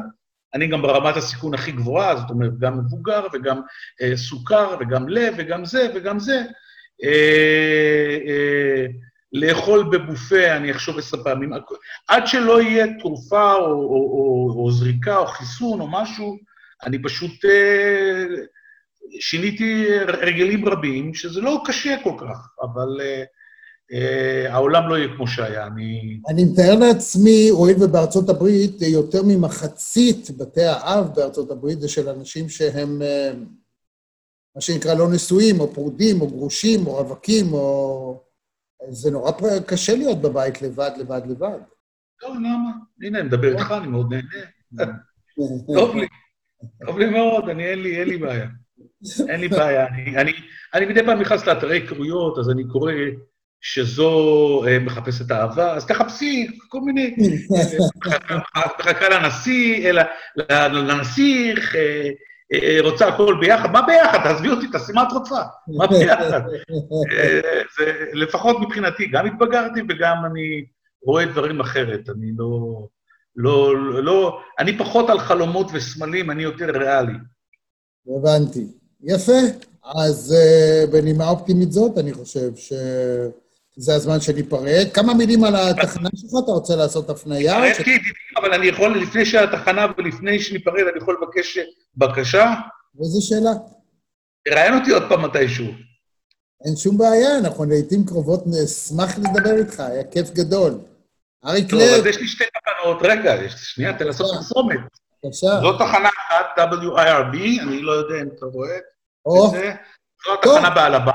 אני 0.54 0.66
גם 0.66 0.82
ברמת 0.82 1.16
הסיכון 1.16 1.54
הכי 1.54 1.72
גבוהה, 1.72 2.16
זאת 2.16 2.30
אומרת, 2.30 2.58
גם 2.58 2.78
מבוגר 2.78 3.26
וגם 3.32 3.60
אה, 4.02 4.16
סוכר 4.16 4.76
וגם 4.80 5.08
לב 5.08 5.34
וגם 5.36 5.64
זה 5.64 5.88
וגם 5.94 6.18
זה. 6.18 6.42
אה, 7.04 8.18
אה, 8.26 8.86
לאכול 9.32 9.84
בבופה, 9.92 10.56
אני 10.56 10.70
אחשוב 10.70 10.98
עשר 10.98 11.24
פעמים. 11.24 11.52
עד 12.08 12.26
שלא 12.26 12.62
יהיה 12.62 12.86
תרופה 12.98 13.54
או, 13.54 13.64
או, 13.64 13.72
או, 13.72 14.54
או 14.56 14.70
זריקה 14.70 15.16
או 15.16 15.26
חיסון 15.26 15.80
או 15.80 15.88
משהו, 15.90 16.38
אני 16.82 17.02
פשוט 17.02 17.44
אה, 17.44 18.24
שיניתי 19.20 19.86
הרגלים 20.00 20.68
רבים, 20.68 21.14
שזה 21.14 21.40
לא 21.40 21.62
קשה 21.66 21.96
כל 22.02 22.14
כך, 22.20 22.48
אבל... 22.62 23.00
אה, 23.00 23.24
העולם 24.48 24.88
לא 24.88 24.98
יהיה 24.98 25.08
כמו 25.16 25.26
שהיה. 25.26 25.66
אני... 25.66 26.20
אני 26.28 26.44
מתאר 26.44 26.74
לעצמי, 26.78 27.48
הואיל 27.48 27.76
ובארצות 27.80 28.28
הברית 28.28 28.82
יותר 28.82 29.22
ממחצית 29.26 30.30
בתי 30.38 30.64
האב 30.64 31.14
בארצות 31.16 31.50
הברית 31.50 31.80
זה 31.80 31.88
של 31.88 32.08
אנשים 32.08 32.48
שהם 32.48 33.02
אה, 33.02 33.32
מה 34.56 34.60
שנקרא 34.60 34.94
לא 34.94 35.10
נשואים, 35.12 35.60
או 35.60 35.74
פרודים, 35.74 36.20
או 36.20 36.26
גרושים, 36.26 36.86
או 36.86 36.92
רווקים, 36.92 37.52
או... 37.52 38.24
זה 38.88 39.10
נורא 39.10 39.30
קשה 39.66 39.94
להיות 39.94 40.22
בבית 40.22 40.62
לבד, 40.62 40.90
לבד, 40.98 41.20
לבד. 41.26 41.58
לא, 42.22 42.28
למה? 42.28 42.70
הנה, 43.02 43.18
אני 43.18 43.28
מדבר 43.28 43.52
איתך, 43.52 43.74
אני 43.78 43.86
מאוד 43.86 44.14
נהנה. 44.14 44.92
טוב 45.74 45.96
לי, 45.96 46.06
טוב 46.86 46.98
לי 46.98 47.10
מאוד, 47.10 47.48
אני, 47.48 47.64
אין 47.64 47.82
לי, 47.82 48.00
אין 48.00 48.08
לי 48.08 48.18
בעיה. 48.18 48.46
אין 49.28 49.40
לי 49.40 49.48
בעיה. 49.48 49.88
אני, 49.88 50.16
אני, 50.16 50.32
אני 50.74 50.86
מדי 50.86 51.04
פעם 51.06 51.20
נכנס 51.20 51.46
לאתרי 51.46 51.76
היכרויות, 51.76 52.38
אז 52.38 52.50
אני 52.50 52.68
קורא 52.68 52.92
שזו 53.62 54.64
אה, 54.66 54.78
מחפשת 54.78 55.32
אהבה, 55.32 55.74
אז 55.74 55.86
תחפשי 55.86 56.46
כל 56.68 56.80
מיני, 56.80 57.16
מחכה 58.80 59.08
לנשיא, 59.08 59.90
אלא 59.90 60.02
לנסיך, 60.68 61.76
אה, 61.76 62.10
אה, 62.52 62.78
רוצה 62.80 63.08
הכל 63.08 63.36
ביחד, 63.40 63.72
מה 63.72 63.82
ביחד? 63.82 64.18
תעזבי 64.24 64.48
אותי, 64.48 64.68
תעשי 64.68 64.92
מה 64.92 65.02
את 65.02 65.12
רוצה, 65.12 65.42
מה 65.68 65.86
ביחד? 65.86 66.40
זה 67.78 67.92
לפחות 68.12 68.56
מבחינתי, 68.60 69.06
גם 69.06 69.26
התבגרתי 69.26 69.80
וגם 69.88 70.16
אני 70.24 70.64
רואה 71.04 71.24
דברים 71.24 71.60
אחרת, 71.60 72.08
אני 72.08 72.32
לא, 72.36 72.86
לא, 73.36 73.74
לא, 74.02 74.40
אני 74.58 74.78
פחות 74.78 75.10
על 75.10 75.18
חלומות 75.18 75.66
וסמלים, 75.72 76.30
אני 76.30 76.42
יותר 76.42 76.70
ריאלי. 76.78 77.18
הבנתי. 78.16 78.66
יפה. 79.02 79.38
אז 79.84 80.34
בנימה 80.92 81.28
אופטימית 81.28 81.72
זאת, 81.72 81.98
אני 81.98 82.12
חושב 82.12 82.56
ש... 82.56 82.72
זה 83.76 83.94
הזמן 83.94 84.20
שניפרד. 84.20 84.86
כמה 84.94 85.14
מילים 85.14 85.44
על 85.44 85.56
התחנה 85.56 86.08
שלך, 86.20 86.30
אתה 86.44 86.52
רוצה 86.52 86.76
לעשות 86.76 87.10
הפנייה? 87.10 87.66
יש 87.66 87.78
לי 87.78 87.92
ידידים, 87.92 88.12
אבל 88.36 88.54
אני 88.54 88.66
יכול, 88.66 88.98
לפני 89.02 89.26
שהתחנה 89.26 89.86
ולפני 89.98 90.40
שניפרד, 90.40 90.86
אני 90.92 90.98
יכול 91.02 91.18
לבקש 91.22 91.58
בקשה? 91.96 92.54
איזה 93.00 93.20
שאלה? 93.20 93.50
תראיין 94.44 94.78
אותי 94.78 94.90
עוד 94.90 95.02
פעם 95.08 95.24
מתישהו. 95.24 95.66
אין 96.64 96.76
שום 96.76 96.98
בעיה, 96.98 97.38
אנחנו 97.38 97.64
לעיתים 97.64 98.04
קרובות 98.06 98.44
נשמח 98.46 99.18
לדבר 99.18 99.58
איתך, 99.58 99.80
היה 99.80 100.04
כיף 100.04 100.30
גדול. 100.30 100.78
אריק 101.44 101.72
לב... 101.72 101.80
טוב, 101.80 101.80
אז 101.80 102.06
יש 102.06 102.16
לי 102.16 102.28
שתי 102.28 102.44
תחנות, 102.44 102.98
רגע, 103.02 103.48
שנייה, 103.48 103.98
תן 103.98 104.06
לעשות 104.06 104.26
פרסומת. 104.34 104.78
בבקשה. 105.24 105.60
זו 105.60 105.72
תחנה 105.72 106.08
אחת, 106.08 106.58
WIRB, 106.58 107.62
אני 107.62 107.82
לא 107.82 107.92
יודע 107.92 108.14
אם 108.22 108.28
אתה 108.36 108.46
רואה 108.46 108.76
את 108.76 109.50
זה. 109.50 109.74
זו 110.24 110.34
התחנה 110.34 110.70
באלבמה, 110.70 111.12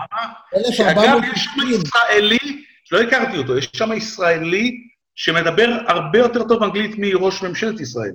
שאגב, 0.71 1.19
יש 1.33 1.43
שם 1.43 1.61
ישראלי, 1.69 2.63
שלא 2.85 3.01
הכרתי 3.01 3.37
אותו, 3.37 3.57
יש 3.57 3.69
שם 3.73 3.93
ישראלי 3.93 4.77
שמדבר 5.15 5.69
הרבה 5.87 6.19
יותר 6.19 6.43
טוב 6.47 6.63
אנגלית 6.63 6.95
מראש 6.97 7.41
ממשלת 7.43 7.79
ישראל. 7.79 8.13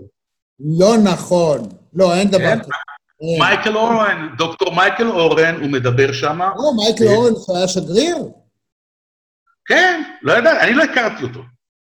לא 0.79 0.95
נכון. 1.05 1.61
לא, 1.95 2.15
אין 2.15 2.29
דבר 2.29 2.39
כן? 2.39 2.61
כזה. 2.61 2.73
מייקל 3.39 3.77
אורן, 3.77 4.29
דוקטור 4.39 4.75
מייקל 4.75 5.09
אורן, 5.09 5.55
הוא 5.61 5.71
מדבר 5.71 6.13
שם. 6.13 6.39
לא, 6.41 6.73
מייקל 6.77 7.05
אה, 7.05 7.15
אורן 7.15 7.33
היה 7.57 7.69
שגריר? 7.69 8.17
כן, 9.67 10.03
לא 10.23 10.33
יודע, 10.33 10.63
אני 10.63 10.75
לא 10.75 10.83
הכרתי 10.83 11.23
אותו. 11.23 11.41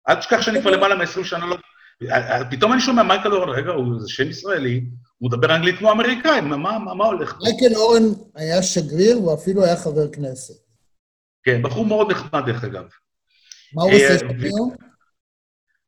אל 0.08 0.14
תשכח 0.14 0.42
שאני 0.42 0.60
כבר 0.60 0.70
למעלה 0.70 0.94
מ-20 0.94 1.24
שנה 1.24 1.46
לא... 1.46 1.56
אה, 2.10 2.38
אה, 2.38 2.50
פתאום 2.50 2.72
אני 2.72 2.80
שומע 2.80 3.02
מייקל 3.02 3.32
אורן, 3.32 3.48
רגע, 3.48 3.72
זה 3.98 4.08
שם 4.08 4.30
ישראלי, 4.30 4.84
הוא 5.18 5.30
מדבר 5.30 5.56
אנגלית 5.56 5.78
כמו 5.78 5.92
אמריקאי, 5.92 6.40
מה, 6.40 6.56
מה, 6.56 6.94
מה 6.94 7.04
הולך? 7.04 7.38
מייקל 7.42 7.76
אורן 7.76 8.02
היה 8.34 8.62
שגריר, 8.62 9.16
הוא 9.16 9.34
אפילו 9.34 9.64
היה 9.64 9.76
חבר 9.76 10.08
כנסת. 10.12 10.54
כן, 11.44 11.62
בחור 11.62 11.86
מאוד 11.86 12.10
נחמד, 12.10 12.46
דרך 12.46 12.64
אגב. 12.64 12.84
מה 13.74 13.82
הוא 13.82 13.92
עושה 13.92 14.18
שם 14.18 14.28
היום? 14.42 14.74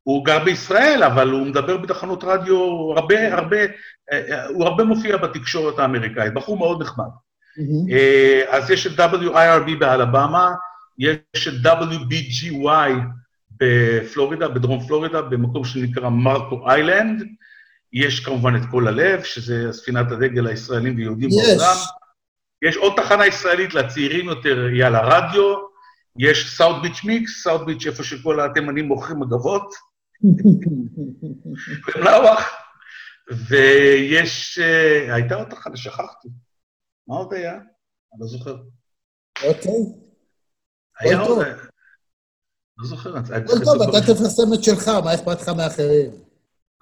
הוא 0.02 0.24
גר 0.24 0.44
בישראל, 0.44 1.02
אבל 1.02 1.30
הוא 1.30 1.46
מדבר 1.46 1.76
בתחנות 1.76 2.24
רדיו, 2.24 2.56
הרבה, 2.96 3.34
הרבה, 3.34 3.56
הוא 4.48 4.64
הרבה 4.64 4.84
מופיע 4.84 5.16
בתקשורת 5.16 5.78
האמריקאית, 5.78 6.34
בחור 6.34 6.56
מאוד 6.56 6.82
נחמד. 6.82 7.04
Mm-hmm. 7.58 7.92
אז 8.48 8.70
יש 8.70 8.86
את 8.86 9.00
WIRB 9.00 9.78
באלבמה, 9.78 10.50
יש 10.98 11.48
את 11.48 11.66
WBGY 11.66 12.90
בפלורידה, 13.60 14.48
בדרום 14.48 14.86
פלורידה, 14.86 15.22
במקום 15.22 15.64
שנקרא 15.64 16.08
מרקו 16.08 16.70
איילנד, 16.70 17.22
יש 17.92 18.20
כמובן 18.20 18.56
את 18.56 18.62
כל 18.70 18.88
הלב, 18.88 19.22
שזה 19.22 19.72
ספינת 19.72 20.12
הדגל 20.12 20.46
הישראלים 20.46 20.96
ויהודים 20.96 21.28
yes. 21.30 21.32
בעולם. 21.32 21.76
יש 22.62 22.76
עוד 22.76 22.92
תחנה 22.96 23.26
ישראלית 23.26 23.74
לצעירים 23.74 24.26
יותר, 24.26 24.66
היא 24.72 24.84
על 24.84 24.94
הרדיו, 24.94 25.54
יש 26.18 26.56
סאוט 26.56 26.82
ביץ' 26.82 27.04
מיקס, 27.04 27.42
סאוט 27.42 27.66
ביץ' 27.66 27.86
איפה 27.86 28.04
שכל 28.04 28.40
התימנים 28.40 28.84
מוכרים 28.84 29.20
מגבות, 29.20 29.74
במלאווח, 31.86 32.40
ויש... 33.48 34.58
אה, 34.58 35.14
הייתה 35.14 35.34
עוד 35.34 35.52
אחת, 35.52 35.76
שכחתי. 35.76 36.28
מה 37.08 37.16
עוד 37.16 37.34
היה? 37.34 37.52
אני 37.52 38.20
לא 38.20 38.26
זוכר. 38.26 38.56
אוקיי. 39.44 39.72
היה 41.00 41.20
עוד... 41.20 41.46
לא 42.78 42.86
זוכר. 42.86 43.14
טוב, 43.64 43.82
אתה 43.82 44.00
תפרסם 44.00 44.54
את 44.54 44.64
שלך, 44.64 44.88
מה 44.88 45.14
אכפת 45.14 45.40
לך 45.40 45.48
מאחרים? 45.48 46.27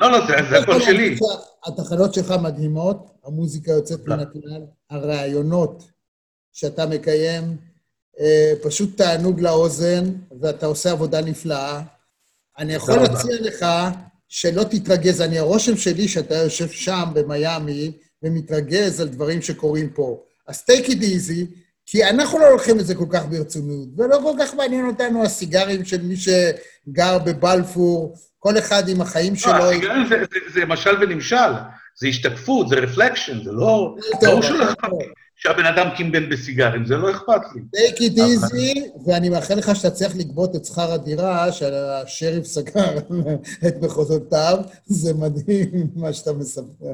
לא, 0.01 0.11
לא, 0.11 0.19
זה 0.51 0.59
הכל 0.59 0.81
שלי. 0.81 1.19
התחנות 1.67 2.15
שלך 2.15 2.31
מדהימות, 2.31 3.11
המוזיקה 3.25 3.73
יוצאת 3.73 4.07
מן 4.07 4.21
הכלל, 4.21 4.63
הרעיונות 4.91 5.91
שאתה 6.53 6.87
מקיים, 6.87 7.57
אה, 8.21 8.53
פשוט 8.63 8.97
תענוג 8.97 9.41
לאוזן, 9.41 10.05
ואתה 10.41 10.67
עושה 10.67 10.91
עבודה 10.91 11.21
נפלאה. 11.21 11.83
אני 12.59 12.73
יכול 12.75 12.97
להציע 12.97 13.37
לך 13.41 13.67
שלא 14.29 14.65
תתרגז, 14.65 15.21
אני, 15.21 15.39
הרושם 15.39 15.77
שלי 15.77 16.09
שאתה 16.09 16.35
יושב 16.35 16.69
שם 16.69 17.05
במיאמי 17.15 17.93
ומתרגז 18.23 19.01
על 19.01 19.09
דברים 19.09 19.43
שקורים 19.43 19.91
פה. 19.91 20.23
אז 20.47 20.65
take 20.71 20.87
it 20.87 21.01
easy, 21.01 21.45
כי 21.87 22.05
אנחנו 22.05 22.39
לא 22.39 22.51
לוקחים 22.51 22.81
את 22.81 22.87
זה 22.87 22.95
כל 22.95 23.07
כך 23.11 23.27
ברצינות, 23.27 23.89
ולא 23.97 24.21
כל 24.23 24.33
כך 24.41 24.55
מעניין 24.55 24.87
אותנו 24.87 25.25
הסיגרים 25.25 25.85
של 25.85 26.03
מי 26.03 26.15
שגר 26.17 27.19
בבלפור, 27.19 28.17
כל 28.47 28.59
אחד 28.59 28.89
עם 28.89 29.01
החיים 29.01 29.33
לא, 29.33 29.39
שלו. 29.39 29.53
לא, 29.53 29.71
הסיגרים 29.71 30.07
זה, 30.53 30.67
משל 30.67 30.97
ונמשל, 31.01 31.53
זה 31.99 32.09
השתקפות, 32.09 32.69
זה 32.69 32.77
רפלקשן, 32.77 33.45
זה 33.45 33.53
לא... 33.53 33.97
ברור 34.23 34.43
שלא 34.43 34.65
אכפת 34.65 34.89
לי 34.99 35.07
שהבן 35.37 35.67
אדם 35.67 35.89
קימבל 35.97 36.27
בסיגרים, 36.27 36.85
זה 36.85 36.97
לא 36.97 37.11
אכפת 37.11 37.41
לי. 37.55 37.61
take 37.77 37.97
it 37.97 38.19
easy, 38.19 38.81
ואני 39.07 39.29
מאחל 39.29 39.55
לך 39.55 39.77
שאתה 39.77 39.91
צריך 39.91 40.17
לגבות 40.17 40.57
את 40.57 40.65
שכר 40.65 40.93
הדירה 40.93 41.53
שהשריף 41.53 42.45
סגר 42.45 42.99
את 43.69 43.75
מחוזותיו, 43.83 44.59
זה 44.85 45.15
מדהים 45.15 45.87
מה 46.03 46.13
שאתה 46.13 46.33
מספר. 46.33 46.93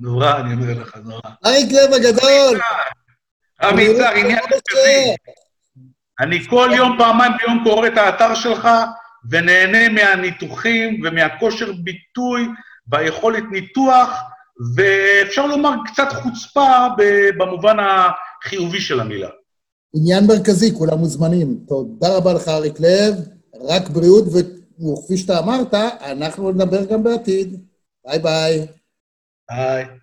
נורא, 0.00 0.36
אני 0.36 0.54
אומר 0.54 0.82
לך, 0.82 0.96
נורא. 1.04 1.20
אריק 1.46 1.72
לב 1.72 1.92
הגדול! 1.92 2.60
רבי 3.62 3.82
יצהר, 3.82 4.14
עניין 4.14 4.38
מרכזי. 4.50 5.14
אני 6.20 6.44
כל 6.50 6.70
יום, 6.76 6.98
פעמיים 6.98 7.32
ביום 7.38 7.64
קורא 7.64 7.86
את 7.86 7.98
האתר 7.98 8.34
שלך 8.34 8.68
ונהנה 9.30 9.88
מהניתוחים 9.88 11.02
ומהכושר 11.04 11.72
ביטוי 11.72 12.48
והיכולת 12.86 13.44
ניתוח, 13.52 14.20
ואפשר 14.76 15.46
לומר 15.46 15.70
קצת 15.86 16.08
חוצפה 16.12 16.86
במובן 17.38 17.76
החיובי 17.80 18.80
של 18.80 19.00
המילה. 19.00 19.28
עניין 19.94 20.26
מרכזי, 20.26 20.74
כולם 20.74 20.98
מוזמנים. 20.98 21.58
תודה 21.68 22.16
רבה 22.16 22.32
לך, 22.32 22.48
אריק 22.48 22.80
לב, 22.80 23.14
רק 23.68 23.88
בריאות, 23.88 24.24
וכפי 24.26 25.16
שאתה 25.16 25.38
אמרת, 25.38 25.74
אנחנו 26.00 26.52
נדבר 26.52 26.84
גם 26.84 27.02
בעתיד. 27.02 27.60
ביי 28.06 28.18
ביי. 28.18 28.66
ביי. 29.50 30.01